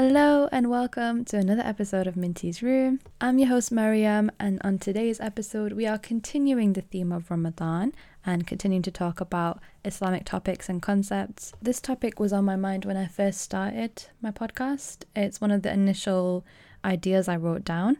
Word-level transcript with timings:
Hello 0.00 0.48
and 0.52 0.70
welcome 0.70 1.24
to 1.24 1.38
another 1.38 1.64
episode 1.64 2.06
of 2.06 2.16
Minty's 2.16 2.62
Room. 2.62 3.00
I'm 3.20 3.40
your 3.40 3.48
host 3.48 3.72
Maryam, 3.72 4.30
and 4.38 4.60
on 4.62 4.78
today's 4.78 5.18
episode, 5.18 5.72
we 5.72 5.86
are 5.86 5.98
continuing 5.98 6.74
the 6.74 6.82
theme 6.82 7.10
of 7.10 7.28
Ramadan 7.32 7.92
and 8.24 8.46
continuing 8.46 8.82
to 8.82 8.92
talk 8.92 9.20
about 9.20 9.58
Islamic 9.84 10.24
topics 10.24 10.68
and 10.68 10.80
concepts. 10.80 11.52
This 11.60 11.80
topic 11.80 12.20
was 12.20 12.32
on 12.32 12.44
my 12.44 12.54
mind 12.54 12.84
when 12.84 12.96
I 12.96 13.08
first 13.08 13.40
started 13.40 14.04
my 14.22 14.30
podcast. 14.30 14.98
It's 15.16 15.40
one 15.40 15.50
of 15.50 15.62
the 15.62 15.72
initial 15.72 16.46
ideas 16.84 17.26
I 17.26 17.34
wrote 17.34 17.64
down. 17.64 17.96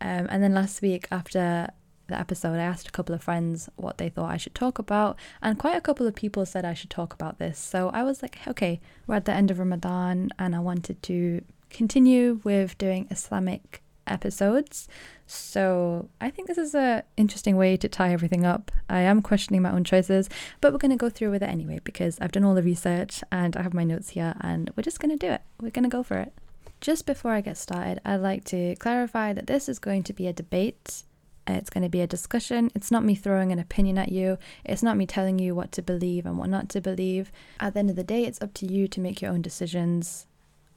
Um, 0.00 0.28
and 0.30 0.42
then 0.42 0.54
last 0.54 0.80
week, 0.80 1.06
after 1.12 1.68
the 2.12 2.20
episode, 2.20 2.58
I 2.58 2.62
asked 2.62 2.88
a 2.88 2.92
couple 2.92 3.14
of 3.14 3.22
friends 3.22 3.68
what 3.76 3.98
they 3.98 4.08
thought 4.08 4.30
I 4.30 4.36
should 4.36 4.54
talk 4.54 4.78
about, 4.78 5.18
and 5.42 5.58
quite 5.58 5.76
a 5.76 5.80
couple 5.80 6.06
of 6.06 6.14
people 6.14 6.46
said 6.46 6.64
I 6.64 6.74
should 6.74 6.90
talk 6.90 7.12
about 7.12 7.38
this. 7.38 7.58
So 7.58 7.88
I 7.90 8.02
was 8.02 8.22
like, 8.22 8.38
okay, 8.46 8.80
we're 9.06 9.16
at 9.16 9.24
the 9.24 9.32
end 9.32 9.50
of 9.50 9.58
Ramadan, 9.58 10.30
and 10.38 10.54
I 10.54 10.60
wanted 10.60 11.02
to 11.04 11.42
continue 11.70 12.40
with 12.44 12.78
doing 12.78 13.08
Islamic 13.10 13.82
episodes. 14.06 14.88
So 15.26 16.08
I 16.20 16.28
think 16.28 16.48
this 16.48 16.58
is 16.58 16.74
a 16.74 17.04
interesting 17.16 17.56
way 17.56 17.76
to 17.78 17.88
tie 17.88 18.12
everything 18.12 18.44
up. 18.44 18.70
I 18.90 19.00
am 19.00 19.22
questioning 19.22 19.62
my 19.62 19.72
own 19.72 19.84
choices, 19.84 20.28
but 20.60 20.72
we're 20.72 20.78
going 20.78 20.90
to 20.90 20.96
go 20.96 21.08
through 21.08 21.30
with 21.30 21.42
it 21.42 21.48
anyway 21.48 21.80
because 21.82 22.18
I've 22.20 22.32
done 22.32 22.44
all 22.44 22.54
the 22.54 22.62
research 22.62 23.22
and 23.32 23.56
I 23.56 23.62
have 23.62 23.74
my 23.74 23.84
notes 23.84 24.10
here, 24.10 24.34
and 24.40 24.70
we're 24.76 24.82
just 24.82 25.00
going 25.00 25.16
to 25.16 25.26
do 25.26 25.32
it. 25.32 25.42
We're 25.60 25.70
going 25.70 25.84
to 25.84 25.88
go 25.88 26.02
for 26.02 26.18
it. 26.18 26.32
Just 26.80 27.06
before 27.06 27.30
I 27.30 27.40
get 27.40 27.56
started, 27.56 28.00
I'd 28.04 28.16
like 28.16 28.44
to 28.46 28.74
clarify 28.76 29.32
that 29.32 29.46
this 29.46 29.68
is 29.68 29.78
going 29.78 30.02
to 30.02 30.12
be 30.12 30.26
a 30.26 30.32
debate 30.32 31.04
it's 31.46 31.70
going 31.70 31.82
to 31.82 31.88
be 31.88 32.00
a 32.00 32.06
discussion. 32.06 32.70
It's 32.74 32.90
not 32.90 33.04
me 33.04 33.14
throwing 33.14 33.52
an 33.52 33.58
opinion 33.58 33.98
at 33.98 34.12
you. 34.12 34.38
It's 34.64 34.82
not 34.82 34.96
me 34.96 35.06
telling 35.06 35.38
you 35.38 35.54
what 35.54 35.72
to 35.72 35.82
believe 35.82 36.24
and 36.24 36.38
what 36.38 36.48
not 36.48 36.68
to 36.70 36.80
believe. 36.80 37.32
At 37.58 37.74
the 37.74 37.80
end 37.80 37.90
of 37.90 37.96
the 37.96 38.04
day, 38.04 38.24
it's 38.24 38.40
up 38.40 38.54
to 38.54 38.66
you 38.66 38.86
to 38.88 39.00
make 39.00 39.20
your 39.20 39.32
own 39.32 39.42
decisions. 39.42 40.26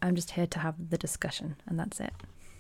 I'm 0.02 0.16
just 0.16 0.32
here 0.32 0.48
to 0.48 0.60
have 0.60 0.90
the 0.90 0.98
discussion, 0.98 1.56
and 1.68 1.80
that's 1.80 2.00
it. 2.00 2.14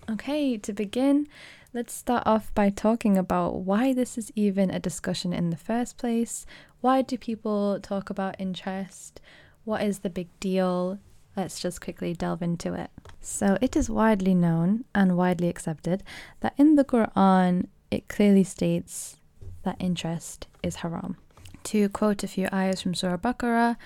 Okay, 0.10 0.58
to 0.58 0.72
begin, 0.72 1.28
let's 1.74 1.94
start 1.94 2.24
off 2.28 2.54
by 2.54 2.70
talking 2.70 3.18
about 3.18 3.56
why 3.62 3.92
this 3.92 4.20
is 4.20 4.32
even 4.36 4.70
a 4.70 4.80
discussion 4.80 5.34
in 5.34 5.50
the 5.50 5.58
first 5.58 5.98
place. 5.98 6.46
Why 6.82 7.02
do 7.02 7.18
people 7.18 7.80
talk 7.80 8.12
about 8.12 8.36
interest? 8.38 9.20
What 9.64 9.82
is 9.82 10.00
the 10.00 10.12
big 10.12 10.28
deal? 10.40 11.00
Let's 11.36 11.60
just 11.60 11.82
quickly 11.82 12.14
delve 12.14 12.44
into 12.44 12.74
it. 12.76 12.92
So, 13.20 13.58
it 13.62 13.76
is 13.76 13.90
widely 13.90 14.36
known 14.36 14.86
and 14.94 15.18
widely 15.18 15.50
accepted 15.50 16.04
that 16.42 16.54
in 16.58 16.76
the 16.76 16.86
Quran, 16.86 17.66
it 17.92 18.08
clearly 18.08 18.44
states 18.44 19.18
that 19.64 19.78
interest 19.80 20.48
is 20.64 20.78
haram. 20.78 21.18
To 21.66 21.90
quote 21.90 22.24
a 22.24 22.28
few 22.28 22.48
ayahs 22.54 22.82
from 22.82 22.94
Surah 22.94 23.18
Baqarah, 23.18 23.78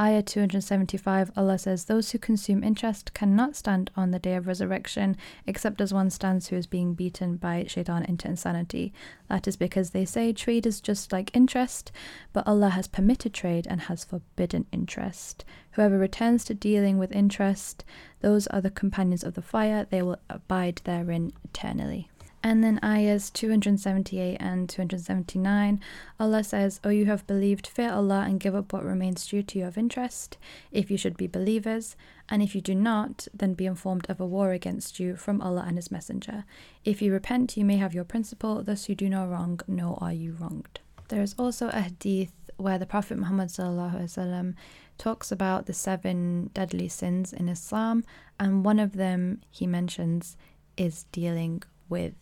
Ayah 0.00 0.22
275, 0.22 1.32
Allah 1.36 1.58
says, 1.58 1.84
Those 1.86 2.12
who 2.12 2.20
consume 2.20 2.62
interest 2.62 3.14
cannot 3.14 3.56
stand 3.56 3.90
on 3.96 4.12
the 4.12 4.20
day 4.20 4.36
of 4.36 4.46
resurrection, 4.46 5.16
except 5.44 5.80
as 5.80 5.92
one 5.92 6.08
stands 6.10 6.46
who 6.48 6.56
is 6.56 6.68
being 6.68 6.94
beaten 6.94 7.36
by 7.36 7.64
shaitan 7.66 8.04
into 8.04 8.28
insanity. 8.28 8.92
That 9.28 9.48
is 9.48 9.56
because 9.56 9.90
they 9.90 10.04
say 10.04 10.32
trade 10.32 10.66
is 10.66 10.80
just 10.80 11.12
like 11.12 11.34
interest, 11.34 11.90
but 12.32 12.46
Allah 12.46 12.68
has 12.70 12.86
permitted 12.86 13.34
trade 13.34 13.66
and 13.68 13.82
has 13.82 14.04
forbidden 14.04 14.66
interest. 14.70 15.44
Whoever 15.72 15.98
returns 15.98 16.44
to 16.44 16.54
dealing 16.54 16.98
with 16.98 17.10
interest, 17.10 17.84
those 18.20 18.46
are 18.48 18.60
the 18.60 18.70
companions 18.70 19.24
of 19.24 19.34
the 19.34 19.42
fire, 19.42 19.84
they 19.90 20.02
will 20.02 20.18
abide 20.30 20.80
therein 20.84 21.32
eternally. 21.42 22.08
And 22.40 22.62
then 22.62 22.78
ayahs 22.84 23.30
278 23.30 24.36
and 24.38 24.68
279, 24.68 25.80
Allah 26.20 26.44
says, 26.44 26.80
O 26.84 26.88
you 26.88 27.06
have 27.06 27.26
believed, 27.26 27.66
fear 27.66 27.90
Allah 27.90 28.24
and 28.26 28.38
give 28.38 28.54
up 28.54 28.72
what 28.72 28.84
remains 28.84 29.26
due 29.26 29.42
to 29.42 29.58
you 29.58 29.66
of 29.66 29.76
interest, 29.76 30.38
if 30.70 30.90
you 30.90 30.96
should 30.96 31.16
be 31.16 31.26
believers, 31.26 31.96
and 32.28 32.42
if 32.42 32.54
you 32.54 32.60
do 32.60 32.74
not, 32.74 33.26
then 33.34 33.54
be 33.54 33.66
informed 33.66 34.06
of 34.08 34.20
a 34.20 34.26
war 34.26 34.52
against 34.52 35.00
you 35.00 35.16
from 35.16 35.42
Allah 35.42 35.64
and 35.66 35.76
His 35.76 35.90
Messenger. 35.90 36.44
If 36.84 37.02
you 37.02 37.12
repent, 37.12 37.56
you 37.56 37.64
may 37.64 37.76
have 37.76 37.94
your 37.94 38.04
principal, 38.04 38.62
thus 38.62 38.88
you 38.88 38.94
do 38.94 39.08
no 39.08 39.26
wrong, 39.26 39.60
nor 39.66 39.98
are 40.00 40.12
you 40.12 40.36
wronged. 40.38 40.78
There 41.08 41.22
is 41.22 41.34
also 41.38 41.68
a 41.68 41.80
hadith 41.80 42.32
where 42.56 42.78
the 42.78 42.86
Prophet 42.86 43.18
Muhammad 43.18 43.50
talks 44.98 45.32
about 45.32 45.66
the 45.66 45.72
seven 45.72 46.50
deadly 46.54 46.88
sins 46.88 47.32
in 47.32 47.48
Islam, 47.48 48.04
and 48.38 48.64
one 48.64 48.78
of 48.78 48.92
them 48.92 49.40
he 49.50 49.66
mentions 49.66 50.36
is 50.76 51.04
dealing 51.10 51.62
with 51.88 52.14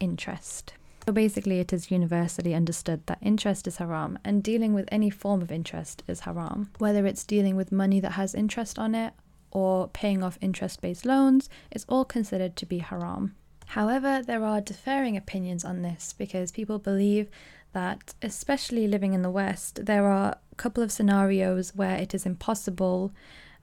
interest. 0.00 0.74
So 1.06 1.12
basically, 1.12 1.60
it 1.60 1.72
is 1.72 1.90
universally 1.90 2.54
understood 2.54 3.06
that 3.06 3.18
interest 3.20 3.66
is 3.66 3.76
haram, 3.76 4.18
and 4.24 4.42
dealing 4.42 4.72
with 4.72 4.88
any 4.90 5.10
form 5.10 5.42
of 5.42 5.52
interest 5.52 6.02
is 6.08 6.20
haram. 6.20 6.70
Whether 6.78 7.06
it's 7.06 7.26
dealing 7.26 7.56
with 7.56 7.70
money 7.70 8.00
that 8.00 8.12
has 8.12 8.34
interest 8.34 8.78
on 8.78 8.94
it 8.94 9.12
or 9.50 9.88
paying 9.88 10.22
off 10.22 10.38
interest 10.40 10.80
based 10.80 11.04
loans, 11.04 11.50
it's 11.70 11.84
all 11.88 12.06
considered 12.06 12.56
to 12.56 12.66
be 12.66 12.78
haram. 12.78 13.34
However, 13.66 14.22
there 14.22 14.44
are 14.44 14.60
differing 14.60 15.16
opinions 15.16 15.64
on 15.64 15.82
this 15.82 16.14
because 16.14 16.52
people 16.52 16.78
believe 16.78 17.28
that, 17.72 18.14
especially 18.22 18.88
living 18.88 19.12
in 19.12 19.22
the 19.22 19.30
West, 19.30 19.84
there 19.84 20.06
are 20.06 20.38
a 20.52 20.54
couple 20.56 20.82
of 20.82 20.92
scenarios 20.92 21.74
where 21.74 21.96
it 21.96 22.14
is 22.14 22.24
impossible 22.24 23.12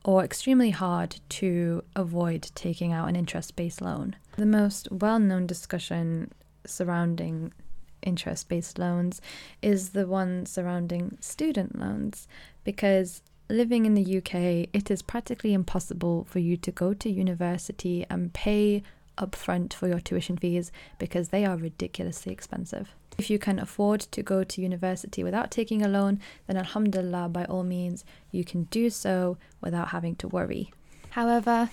or 0.03 0.23
extremely 0.23 0.71
hard 0.71 1.17
to 1.29 1.83
avoid 1.95 2.49
taking 2.55 2.91
out 2.91 3.07
an 3.07 3.15
interest 3.15 3.55
based 3.55 3.81
loan. 3.81 4.15
The 4.37 4.45
most 4.45 4.91
well 4.91 5.19
known 5.19 5.45
discussion 5.47 6.31
surrounding 6.65 7.53
interest 8.01 8.49
based 8.49 8.79
loans 8.79 9.21
is 9.61 9.89
the 9.89 10.07
one 10.07 10.45
surrounding 10.45 11.17
student 11.21 11.77
loans 11.77 12.27
because 12.63 13.21
living 13.49 13.85
in 13.85 13.93
the 13.93 14.17
UK, 14.17 14.69
it 14.73 14.89
is 14.89 15.01
practically 15.01 15.53
impossible 15.53 16.25
for 16.29 16.39
you 16.39 16.57
to 16.57 16.71
go 16.71 16.93
to 16.93 17.09
university 17.09 18.05
and 18.09 18.33
pay 18.33 18.81
upfront 19.21 19.73
for 19.73 19.87
your 19.87 19.99
tuition 19.99 20.37
fees 20.37 20.71
because 20.99 21.29
they 21.29 21.45
are 21.45 21.55
ridiculously 21.55 22.33
expensive. 22.33 22.95
If 23.17 23.29
you 23.29 23.39
can 23.39 23.59
afford 23.59 24.01
to 24.01 24.23
go 24.23 24.43
to 24.43 24.61
university 24.61 25.23
without 25.23 25.51
taking 25.51 25.81
a 25.81 25.87
loan, 25.87 26.19
then 26.47 26.57
Alhamdulillah, 26.57 27.29
by 27.29 27.45
all 27.45 27.63
means, 27.63 28.03
you 28.31 28.43
can 28.43 28.63
do 28.65 28.89
so 28.89 29.37
without 29.61 29.89
having 29.89 30.15
to 30.17 30.27
worry. 30.27 30.73
However, 31.11 31.69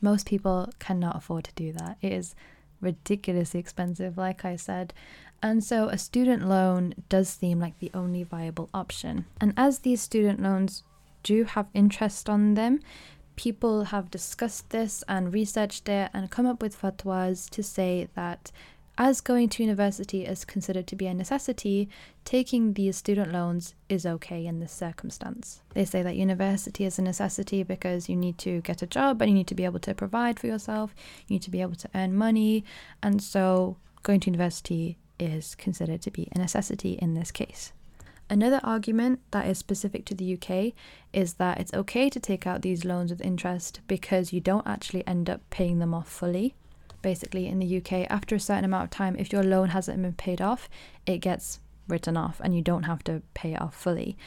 most 0.00 0.26
people 0.26 0.72
cannot 0.78 1.16
afford 1.16 1.44
to 1.44 1.52
do 1.54 1.72
that. 1.72 1.98
It 2.00 2.12
is 2.12 2.34
ridiculously 2.80 3.60
expensive, 3.60 4.16
like 4.16 4.44
I 4.44 4.56
said. 4.56 4.94
And 5.42 5.62
so 5.62 5.88
a 5.88 5.98
student 5.98 6.48
loan 6.48 6.94
does 7.08 7.28
seem 7.28 7.60
like 7.60 7.78
the 7.78 7.90
only 7.94 8.22
viable 8.22 8.68
option. 8.72 9.26
And 9.40 9.52
as 9.56 9.80
these 9.80 10.00
student 10.00 10.40
loans 10.40 10.84
do 11.22 11.44
have 11.44 11.66
interest 11.74 12.28
on 12.28 12.54
them, 12.54 12.80
people 13.38 13.84
have 13.84 14.10
discussed 14.10 14.68
this 14.70 15.04
and 15.06 15.32
researched 15.32 15.88
it 15.88 16.10
and 16.12 16.28
come 16.28 16.44
up 16.44 16.60
with 16.60 16.78
fatwas 16.78 17.48
to 17.48 17.62
say 17.62 18.08
that 18.16 18.50
as 18.98 19.20
going 19.20 19.48
to 19.48 19.62
university 19.62 20.24
is 20.26 20.44
considered 20.44 20.88
to 20.88 20.96
be 20.96 21.06
a 21.06 21.14
necessity, 21.14 21.88
taking 22.24 22.72
these 22.72 22.96
student 22.96 23.32
loans 23.32 23.76
is 23.88 24.04
okay 24.04 24.44
in 24.44 24.58
this 24.58 24.72
circumstance. 24.72 25.62
They 25.72 25.84
say 25.84 26.02
that 26.02 26.16
university 26.16 26.84
is 26.84 26.98
a 26.98 27.02
necessity 27.02 27.62
because 27.62 28.08
you 28.08 28.16
need 28.16 28.38
to 28.38 28.60
get 28.62 28.82
a 28.82 28.88
job 28.88 29.22
and 29.22 29.30
you 29.30 29.36
need 29.36 29.46
to 29.46 29.54
be 29.54 29.64
able 29.64 29.78
to 29.80 29.94
provide 29.94 30.40
for 30.40 30.48
yourself, 30.48 30.92
you 31.28 31.34
need 31.34 31.42
to 31.42 31.50
be 31.52 31.62
able 31.62 31.76
to 31.76 31.88
earn 31.94 32.16
money, 32.16 32.64
and 33.04 33.22
so 33.22 33.76
going 34.02 34.18
to 34.18 34.30
university 34.30 34.98
is 35.20 35.54
considered 35.54 36.02
to 36.02 36.10
be 36.10 36.28
a 36.34 36.38
necessity 36.38 36.94
in 36.94 37.14
this 37.14 37.30
case. 37.30 37.72
Another 38.30 38.60
argument 38.62 39.20
that 39.30 39.46
is 39.46 39.56
specific 39.56 40.04
to 40.06 40.14
the 40.14 40.34
UK 40.34 40.74
is 41.12 41.34
that 41.34 41.58
it's 41.58 41.72
okay 41.72 42.10
to 42.10 42.20
take 42.20 42.46
out 42.46 42.60
these 42.60 42.84
loans 42.84 43.10
with 43.10 43.22
interest 43.22 43.80
because 43.86 44.32
you 44.32 44.40
don't 44.40 44.66
actually 44.66 45.06
end 45.06 45.30
up 45.30 45.40
paying 45.48 45.78
them 45.78 45.94
off 45.94 46.08
fully. 46.08 46.54
Basically, 47.00 47.46
in 47.46 47.58
the 47.58 47.76
UK, 47.78 48.06
after 48.10 48.34
a 48.34 48.40
certain 48.40 48.64
amount 48.64 48.84
of 48.84 48.90
time, 48.90 49.16
if 49.18 49.32
your 49.32 49.42
loan 49.42 49.70
hasn't 49.70 50.02
been 50.02 50.12
paid 50.12 50.42
off, 50.42 50.68
it 51.06 51.18
gets 51.18 51.60
written 51.86 52.16
off 52.16 52.40
and 52.44 52.54
you 52.54 52.60
don't 52.60 52.82
have 52.82 53.02
to 53.04 53.22
pay 53.32 53.54
it 53.54 53.62
off 53.62 53.74
fully. 53.74 54.18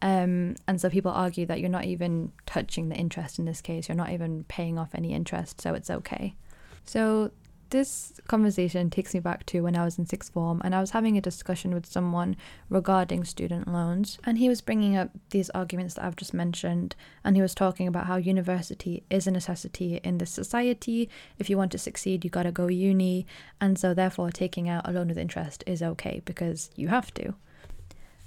Um, 0.00 0.54
and 0.68 0.80
so 0.80 0.88
people 0.88 1.10
argue 1.10 1.44
that 1.46 1.58
you're 1.58 1.68
not 1.68 1.84
even 1.84 2.30
touching 2.46 2.88
the 2.88 2.94
interest 2.94 3.40
in 3.40 3.44
this 3.44 3.60
case, 3.60 3.88
you're 3.88 3.96
not 3.96 4.10
even 4.10 4.44
paying 4.44 4.78
off 4.78 4.90
any 4.94 5.12
interest, 5.12 5.60
so 5.60 5.74
it's 5.74 5.90
okay. 5.90 6.36
So 6.84 7.32
this 7.70 8.20
conversation 8.28 8.90
takes 8.90 9.14
me 9.14 9.20
back 9.20 9.44
to 9.46 9.62
when 9.62 9.76
I 9.76 9.84
was 9.84 9.98
in 9.98 10.06
sixth 10.06 10.32
form 10.32 10.60
and 10.64 10.74
I 10.74 10.80
was 10.80 10.90
having 10.90 11.16
a 11.16 11.20
discussion 11.20 11.74
with 11.74 11.86
someone 11.86 12.36
regarding 12.68 13.24
student 13.24 13.68
loans. 13.68 14.18
And 14.24 14.38
he 14.38 14.48
was 14.48 14.60
bringing 14.60 14.96
up 14.96 15.10
these 15.30 15.50
arguments 15.50 15.94
that 15.94 16.04
I've 16.04 16.16
just 16.16 16.34
mentioned. 16.34 16.94
And 17.24 17.36
he 17.36 17.42
was 17.42 17.54
talking 17.54 17.86
about 17.86 18.06
how 18.06 18.16
university 18.16 19.04
is 19.10 19.26
a 19.26 19.30
necessity 19.30 20.00
in 20.02 20.18
this 20.18 20.30
society. 20.30 21.08
If 21.38 21.50
you 21.50 21.56
want 21.56 21.72
to 21.72 21.78
succeed, 21.78 22.24
you 22.24 22.30
got 22.30 22.44
to 22.44 22.52
go 22.52 22.66
uni. 22.66 23.26
And 23.60 23.78
so, 23.78 23.94
therefore, 23.94 24.30
taking 24.30 24.68
out 24.68 24.88
a 24.88 24.92
loan 24.92 25.08
with 25.08 25.18
interest 25.18 25.64
is 25.66 25.82
okay 25.82 26.22
because 26.24 26.70
you 26.76 26.88
have 26.88 27.12
to. 27.14 27.34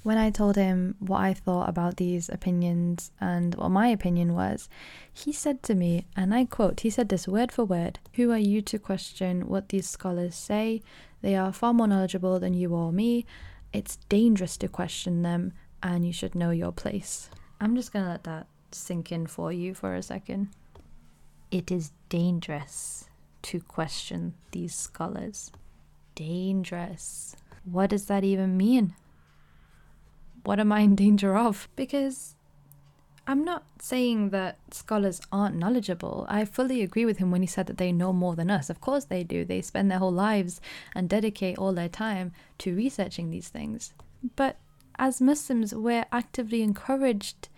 When 0.03 0.17
I 0.17 0.31
told 0.31 0.55
him 0.55 0.95
what 0.99 1.21
I 1.21 1.33
thought 1.35 1.69
about 1.69 1.97
these 1.97 2.27
opinions 2.27 3.11
and 3.21 3.53
what 3.55 3.69
my 3.69 3.87
opinion 3.87 4.33
was, 4.33 4.67
he 5.13 5.31
said 5.31 5.61
to 5.63 5.75
me, 5.75 6.07
and 6.15 6.33
I 6.33 6.45
quote, 6.45 6.79
he 6.79 6.89
said 6.89 7.09
this 7.09 7.27
word 7.27 7.51
for 7.51 7.65
word 7.65 7.99
Who 8.13 8.31
are 8.31 8.37
you 8.37 8.61
to 8.63 8.79
question 8.79 9.47
what 9.47 9.69
these 9.69 9.87
scholars 9.87 10.33
say? 10.35 10.81
They 11.21 11.35
are 11.35 11.53
far 11.53 11.73
more 11.73 11.87
knowledgeable 11.87 12.39
than 12.39 12.55
you 12.55 12.73
or 12.73 12.91
me. 12.91 13.25
It's 13.73 13.97
dangerous 14.09 14.57
to 14.57 14.67
question 14.67 15.21
them, 15.21 15.53
and 15.83 16.05
you 16.05 16.11
should 16.13 16.33
know 16.33 16.49
your 16.49 16.71
place. 16.71 17.29
I'm 17.59 17.75
just 17.75 17.93
gonna 17.93 18.09
let 18.09 18.23
that 18.23 18.47
sink 18.71 19.11
in 19.11 19.27
for 19.27 19.51
you 19.51 19.73
for 19.75 19.93
a 19.93 20.01
second. 20.01 20.49
it 21.51 21.69
is 21.71 21.91
dangerous 22.09 23.09
to 23.43 23.59
question 23.59 24.33
these 24.51 24.73
scholars. 24.73 25.51
Dangerous. 26.15 27.35
What 27.65 27.89
does 27.89 28.05
that 28.05 28.23
even 28.23 28.57
mean? 28.57 28.95
What 30.43 30.59
am 30.59 30.71
I 30.71 30.81
in 30.81 30.95
danger 30.95 31.37
of? 31.37 31.67
Because 31.75 32.35
I'm 33.27 33.45
not 33.45 33.63
saying 33.79 34.31
that 34.31 34.57
scholars 34.71 35.21
aren't 35.31 35.55
knowledgeable. 35.55 36.25
I 36.27 36.45
fully 36.45 36.81
agree 36.81 37.05
with 37.05 37.17
him 37.17 37.31
when 37.31 37.41
he 37.41 37.47
said 37.47 37.67
that 37.67 37.77
they 37.77 37.91
know 37.91 38.11
more 38.11 38.35
than 38.35 38.49
us. 38.49 38.69
Of 38.69 38.81
course 38.81 39.05
they 39.05 39.23
do. 39.23 39.45
They 39.45 39.61
spend 39.61 39.91
their 39.91 39.99
whole 39.99 40.11
lives 40.11 40.59
and 40.95 41.07
dedicate 41.07 41.57
all 41.57 41.73
their 41.73 41.89
time 41.89 42.33
to 42.59 42.75
researching 42.75 43.29
these 43.29 43.49
things. 43.49 43.93
But 44.35 44.57
as 44.97 45.21
Muslims, 45.21 45.73
we're 45.73 46.05
actively 46.11 46.61
encouraged 46.61 47.49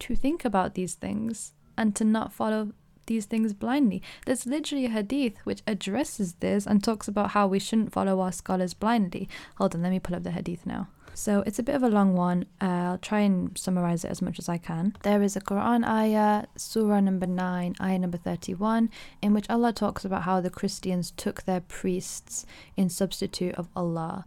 to 0.00 0.14
think 0.14 0.44
about 0.44 0.74
these 0.74 0.94
things 0.94 1.52
and 1.76 1.96
to 1.96 2.04
not 2.04 2.32
follow 2.32 2.72
these 3.06 3.26
things 3.26 3.52
blindly. 3.52 4.02
There's 4.26 4.46
literally 4.46 4.86
a 4.86 4.90
hadith 4.90 5.38
which 5.44 5.62
addresses 5.66 6.34
this 6.34 6.66
and 6.66 6.82
talks 6.82 7.08
about 7.08 7.30
how 7.32 7.46
we 7.46 7.58
shouldn't 7.58 7.92
follow 7.92 8.20
our 8.20 8.32
scholars 8.32 8.74
blindly. 8.74 9.28
Hold 9.56 9.74
on, 9.74 9.82
let 9.82 9.90
me 9.90 10.00
pull 10.00 10.16
up 10.16 10.22
the 10.22 10.30
hadith 10.30 10.66
now. 10.66 10.88
So 11.14 11.42
it's 11.46 11.58
a 11.58 11.62
bit 11.62 11.74
of 11.74 11.82
a 11.82 11.88
long 11.88 12.14
one. 12.14 12.46
Uh, 12.60 12.64
I'll 12.64 12.98
try 12.98 13.20
and 13.20 13.56
summarize 13.56 14.04
it 14.04 14.10
as 14.10 14.22
much 14.22 14.38
as 14.38 14.48
I 14.48 14.58
can. 14.58 14.96
There 15.02 15.22
is 15.22 15.36
a 15.36 15.40
Quran 15.40 15.84
ayah, 15.86 16.46
Surah 16.56 17.00
number 17.00 17.26
9, 17.26 17.76
ayah 17.80 17.98
number 17.98 18.18
31, 18.18 18.90
in 19.20 19.34
which 19.34 19.48
Allah 19.50 19.72
talks 19.72 20.04
about 20.04 20.22
how 20.22 20.40
the 20.40 20.50
Christians 20.50 21.12
took 21.12 21.42
their 21.42 21.60
priests 21.60 22.46
in 22.76 22.88
substitute 22.88 23.54
of 23.56 23.68
Allah. 23.76 24.24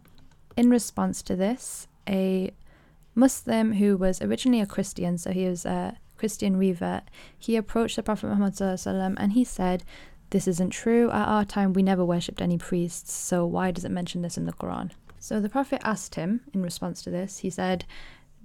In 0.56 0.70
response 0.70 1.22
to 1.22 1.36
this, 1.36 1.88
a 2.08 2.52
Muslim 3.14 3.74
who 3.74 3.96
was 3.96 4.22
originally 4.22 4.60
a 4.60 4.66
Christian, 4.66 5.18
so 5.18 5.32
he 5.32 5.46
was 5.46 5.64
a 5.64 5.96
Christian 6.16 6.56
revert, 6.56 7.04
he 7.38 7.56
approached 7.56 7.96
the 7.96 8.02
Prophet 8.02 8.28
Muhammad 8.28 8.58
and 8.60 9.32
he 9.32 9.44
said, 9.44 9.84
This 10.30 10.48
isn't 10.48 10.70
true. 10.70 11.10
At 11.10 11.28
our 11.28 11.44
time, 11.44 11.72
we 11.72 11.82
never 11.82 12.04
worshipped 12.04 12.40
any 12.40 12.58
priests, 12.58 13.12
so 13.12 13.44
why 13.44 13.70
does 13.70 13.84
it 13.84 13.90
mention 13.90 14.22
this 14.22 14.38
in 14.38 14.46
the 14.46 14.52
Quran? 14.52 14.92
So 15.26 15.40
the 15.40 15.48
Prophet 15.48 15.80
asked 15.82 16.14
him 16.14 16.42
in 16.54 16.62
response 16.62 17.02
to 17.02 17.10
this, 17.10 17.38
he 17.38 17.50
said, 17.50 17.84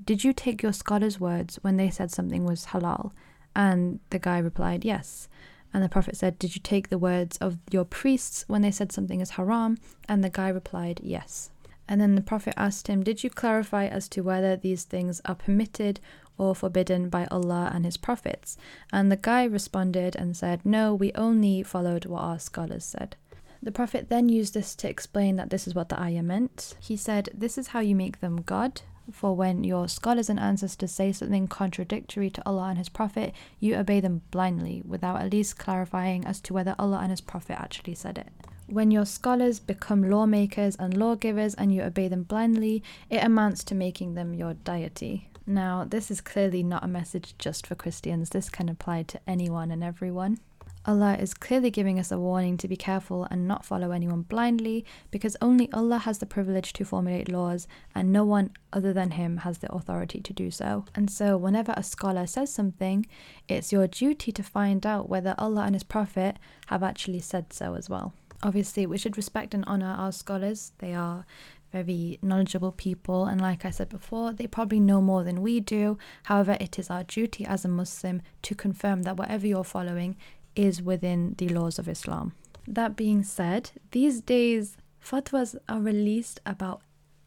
Did 0.03 0.23
you 0.23 0.33
take 0.33 0.63
your 0.63 0.73
scholars' 0.73 1.19
words 1.19 1.59
when 1.61 1.77
they 1.77 1.91
said 1.91 2.09
something 2.09 2.43
was 2.43 2.65
halal? 2.65 3.11
And 3.55 3.99
the 4.09 4.17
guy 4.17 4.39
replied, 4.39 4.83
Yes. 4.83 5.29
And 5.71 5.83
the 5.83 5.89
Prophet 5.89 6.17
said, 6.17 6.39
Did 6.39 6.55
you 6.55 6.61
take 6.63 6.89
the 6.89 6.97
words 6.97 7.37
of 7.37 7.59
your 7.69 7.85
priests 7.85 8.45
when 8.47 8.63
they 8.63 8.71
said 8.71 8.91
something 8.91 9.21
is 9.21 9.29
haram? 9.37 9.77
And 10.09 10.23
the 10.23 10.31
guy 10.31 10.49
replied, 10.49 11.01
Yes. 11.03 11.51
And 11.87 12.01
then 12.01 12.15
the 12.15 12.21
Prophet 12.23 12.55
asked 12.57 12.87
him, 12.87 13.03
Did 13.03 13.23
you 13.23 13.29
clarify 13.29 13.85
as 13.85 14.09
to 14.09 14.21
whether 14.21 14.55
these 14.55 14.83
things 14.83 15.21
are 15.25 15.35
permitted 15.35 15.99
or 16.39 16.55
forbidden 16.55 17.09
by 17.09 17.27
Allah 17.29 17.69
and 17.71 17.85
His 17.85 17.97
prophets? 17.97 18.57
And 18.91 19.11
the 19.11 19.17
guy 19.17 19.43
responded 19.43 20.15
and 20.15 20.35
said, 20.35 20.65
No, 20.65 20.95
we 20.95 21.11
only 21.13 21.61
followed 21.61 22.07
what 22.07 22.23
our 22.23 22.39
scholars 22.39 22.85
said. 22.85 23.17
The 23.63 23.71
Prophet 23.71 24.09
then 24.09 24.27
used 24.27 24.55
this 24.55 24.75
to 24.75 24.89
explain 24.89 25.35
that 25.35 25.51
this 25.51 25.67
is 25.67 25.75
what 25.75 25.89
the 25.89 25.99
ayah 25.99 26.23
meant. 26.23 26.75
He 26.79 26.97
said, 26.97 27.29
This 27.33 27.57
is 27.57 27.67
how 27.67 27.79
you 27.79 27.95
make 27.95 28.19
them 28.19 28.41
God. 28.41 28.81
For 29.11 29.35
when 29.35 29.63
your 29.63 29.87
scholars 29.87 30.29
and 30.29 30.39
ancestors 30.39 30.91
say 30.91 31.11
something 31.11 31.47
contradictory 31.47 32.29
to 32.31 32.45
Allah 32.45 32.69
and 32.69 32.77
His 32.77 32.89
Prophet, 32.89 33.33
you 33.59 33.75
obey 33.75 33.99
them 33.99 34.21
blindly 34.31 34.81
without 34.87 35.21
at 35.21 35.31
least 35.31 35.59
clarifying 35.59 36.25
as 36.25 36.39
to 36.41 36.53
whether 36.53 36.75
Allah 36.79 36.99
and 37.01 37.11
His 37.11 37.21
Prophet 37.21 37.59
actually 37.59 37.95
said 37.95 38.17
it. 38.17 38.29
When 38.67 38.89
your 38.89 39.05
scholars 39.05 39.59
become 39.59 40.09
lawmakers 40.09 40.75
and 40.77 40.95
lawgivers 40.95 41.53
and 41.55 41.73
you 41.73 41.81
obey 41.81 42.07
them 42.07 42.23
blindly, 42.23 42.81
it 43.09 43.23
amounts 43.23 43.63
to 43.65 43.75
making 43.75 44.13
them 44.13 44.33
your 44.33 44.53
deity. 44.53 45.27
Now, 45.45 45.83
this 45.83 46.09
is 46.09 46.21
clearly 46.21 46.63
not 46.63 46.83
a 46.83 46.87
message 46.87 47.35
just 47.37 47.67
for 47.67 47.75
Christians, 47.75 48.29
this 48.29 48.49
can 48.49 48.69
apply 48.69 49.03
to 49.03 49.19
anyone 49.27 49.71
and 49.71 49.83
everyone. 49.83 50.37
Allah 50.85 51.15
is 51.19 51.35
clearly 51.35 51.69
giving 51.69 51.99
us 51.99 52.11
a 52.11 52.17
warning 52.17 52.57
to 52.57 52.67
be 52.67 52.75
careful 52.75 53.27
and 53.29 53.47
not 53.47 53.65
follow 53.65 53.91
anyone 53.91 54.23
blindly 54.23 54.83
because 55.11 55.37
only 55.41 55.71
Allah 55.71 55.99
has 55.99 56.17
the 56.17 56.25
privilege 56.25 56.73
to 56.73 56.85
formulate 56.85 57.31
laws 57.31 57.67
and 57.93 58.11
no 58.11 58.23
one 58.25 58.51
other 58.73 58.91
than 58.91 59.11
Him 59.11 59.37
has 59.37 59.59
the 59.59 59.71
authority 59.71 60.19
to 60.21 60.33
do 60.33 60.49
so. 60.49 60.85
And 60.95 61.09
so, 61.09 61.37
whenever 61.37 61.73
a 61.77 61.83
scholar 61.83 62.25
says 62.25 62.51
something, 62.51 63.05
it's 63.47 63.71
your 63.71 63.87
duty 63.87 64.31
to 64.31 64.43
find 64.43 64.85
out 64.85 65.07
whether 65.07 65.35
Allah 65.37 65.65
and 65.65 65.75
His 65.75 65.83
Prophet 65.83 66.37
have 66.67 66.81
actually 66.81 67.19
said 67.19 67.53
so 67.53 67.75
as 67.75 67.89
well. 67.89 68.13
Obviously, 68.41 68.87
we 68.87 68.97
should 68.97 69.17
respect 69.17 69.53
and 69.53 69.63
honour 69.65 69.95
our 69.97 70.11
scholars. 70.11 70.71
They 70.79 70.95
are 70.95 71.25
very 71.71 72.19
knowledgeable 72.21 72.71
people, 72.71 73.25
and 73.25 73.39
like 73.39 73.63
I 73.65 73.69
said 73.69 73.87
before, 73.87 74.33
they 74.33 74.47
probably 74.47 74.79
know 74.79 74.99
more 74.99 75.23
than 75.23 75.41
we 75.41 75.59
do. 75.59 75.97
However, 76.23 76.57
it 76.59 76.77
is 76.77 76.89
our 76.89 77.03
duty 77.03 77.45
as 77.45 77.63
a 77.63 77.69
Muslim 77.69 78.21
to 78.41 78.55
confirm 78.55 79.03
that 79.03 79.15
whatever 79.17 79.47
you're 79.47 79.63
following 79.63 80.17
is 80.55 80.81
within 80.81 81.35
the 81.37 81.49
laws 81.49 81.79
of 81.79 81.87
Islam. 81.87 82.33
That 82.67 82.95
being 82.95 83.23
said, 83.23 83.71
these 83.91 84.21
days 84.21 84.77
fatwas 85.03 85.55
are 85.67 85.81
released 85.81 86.39
about 86.45 86.81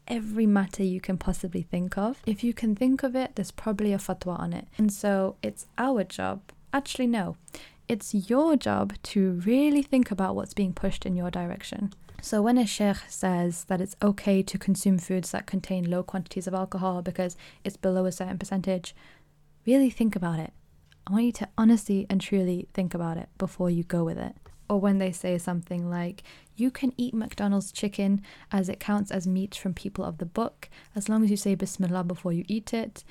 every 0.07 0.47
matter 0.47 0.83
you 0.83 1.01
can 1.01 1.17
possibly 1.17 1.63
think 1.63 1.97
of. 1.97 2.23
If 2.27 2.45
you 2.45 2.53
can 2.53 2.77
think 2.77 3.03
of 3.03 3.17
it, 3.17 3.35
there's 3.35 3.51
probably 3.51 3.93
a 3.93 3.99
fatwa 3.99 4.39
on 4.39 4.53
it. 4.53 4.69
And 4.79 4.93
so 4.93 5.37
it's 5.43 5.67
our 5.79 6.05
job. 6.05 6.41
Actually, 6.73 7.07
no, 7.07 7.37
it's 7.89 8.15
your 8.31 8.57
job 8.57 8.95
to 9.03 9.41
really 9.45 9.83
think 9.83 10.11
about 10.11 10.35
what's 10.35 10.55
being 10.55 10.73
pushed 10.73 11.07
in 11.07 11.17
your 11.17 11.31
direction. 11.31 11.93
So, 12.23 12.41
when 12.41 12.57
a 12.57 12.67
sheikh 12.67 12.97
says 13.09 13.65
that 13.65 13.83
it's 13.83 13.97
okay 14.03 14.43
to 14.43 14.59
consume 14.59 14.97
foods 14.97 15.31
that 15.33 15.47
contain 15.47 15.91
low 15.91 16.03
quantities 16.03 16.47
of 16.47 16.55
alcohol 16.55 17.03
because 17.03 17.37
it's 17.65 17.77
below 17.77 18.07
a 18.07 18.13
certain 18.13 18.39
percentage, 18.39 18.95
really 19.67 19.91
think 19.91 20.17
about 20.17 20.39
it. 20.39 20.53
I 21.07 21.13
want 21.13 21.25
you 21.25 21.33
to 21.33 21.49
honestly 21.59 22.07
and 22.09 22.21
truly 22.21 22.69
think 22.73 22.95
about 22.95 23.17
it 23.17 23.29
before 23.39 23.71
you 23.71 23.85
go 23.85 24.05
with 24.05 24.19
it. 24.19 24.35
Or 24.69 24.81
when 24.81 24.99
they 24.99 25.13
say 25.13 25.37
something 25.37 25.91
like, 25.91 26.23
you 26.57 26.71
can 26.71 26.93
eat 26.97 27.13
McDonald's 27.13 27.71
chicken 27.71 28.23
as 28.51 28.69
it 28.69 28.81
counts 28.81 29.11
as 29.11 29.27
meat 29.27 29.55
from 29.55 29.75
people 29.75 30.05
of 30.05 30.19
the 30.19 30.25
book, 30.27 30.71
as 30.97 31.09
long 31.09 31.23
as 31.23 31.31
you 31.31 31.37
say 31.37 31.55
Bismillah 31.55 32.05
before 32.05 32.33
you 32.33 32.45
eat 32.49 32.73
it. 32.73 33.05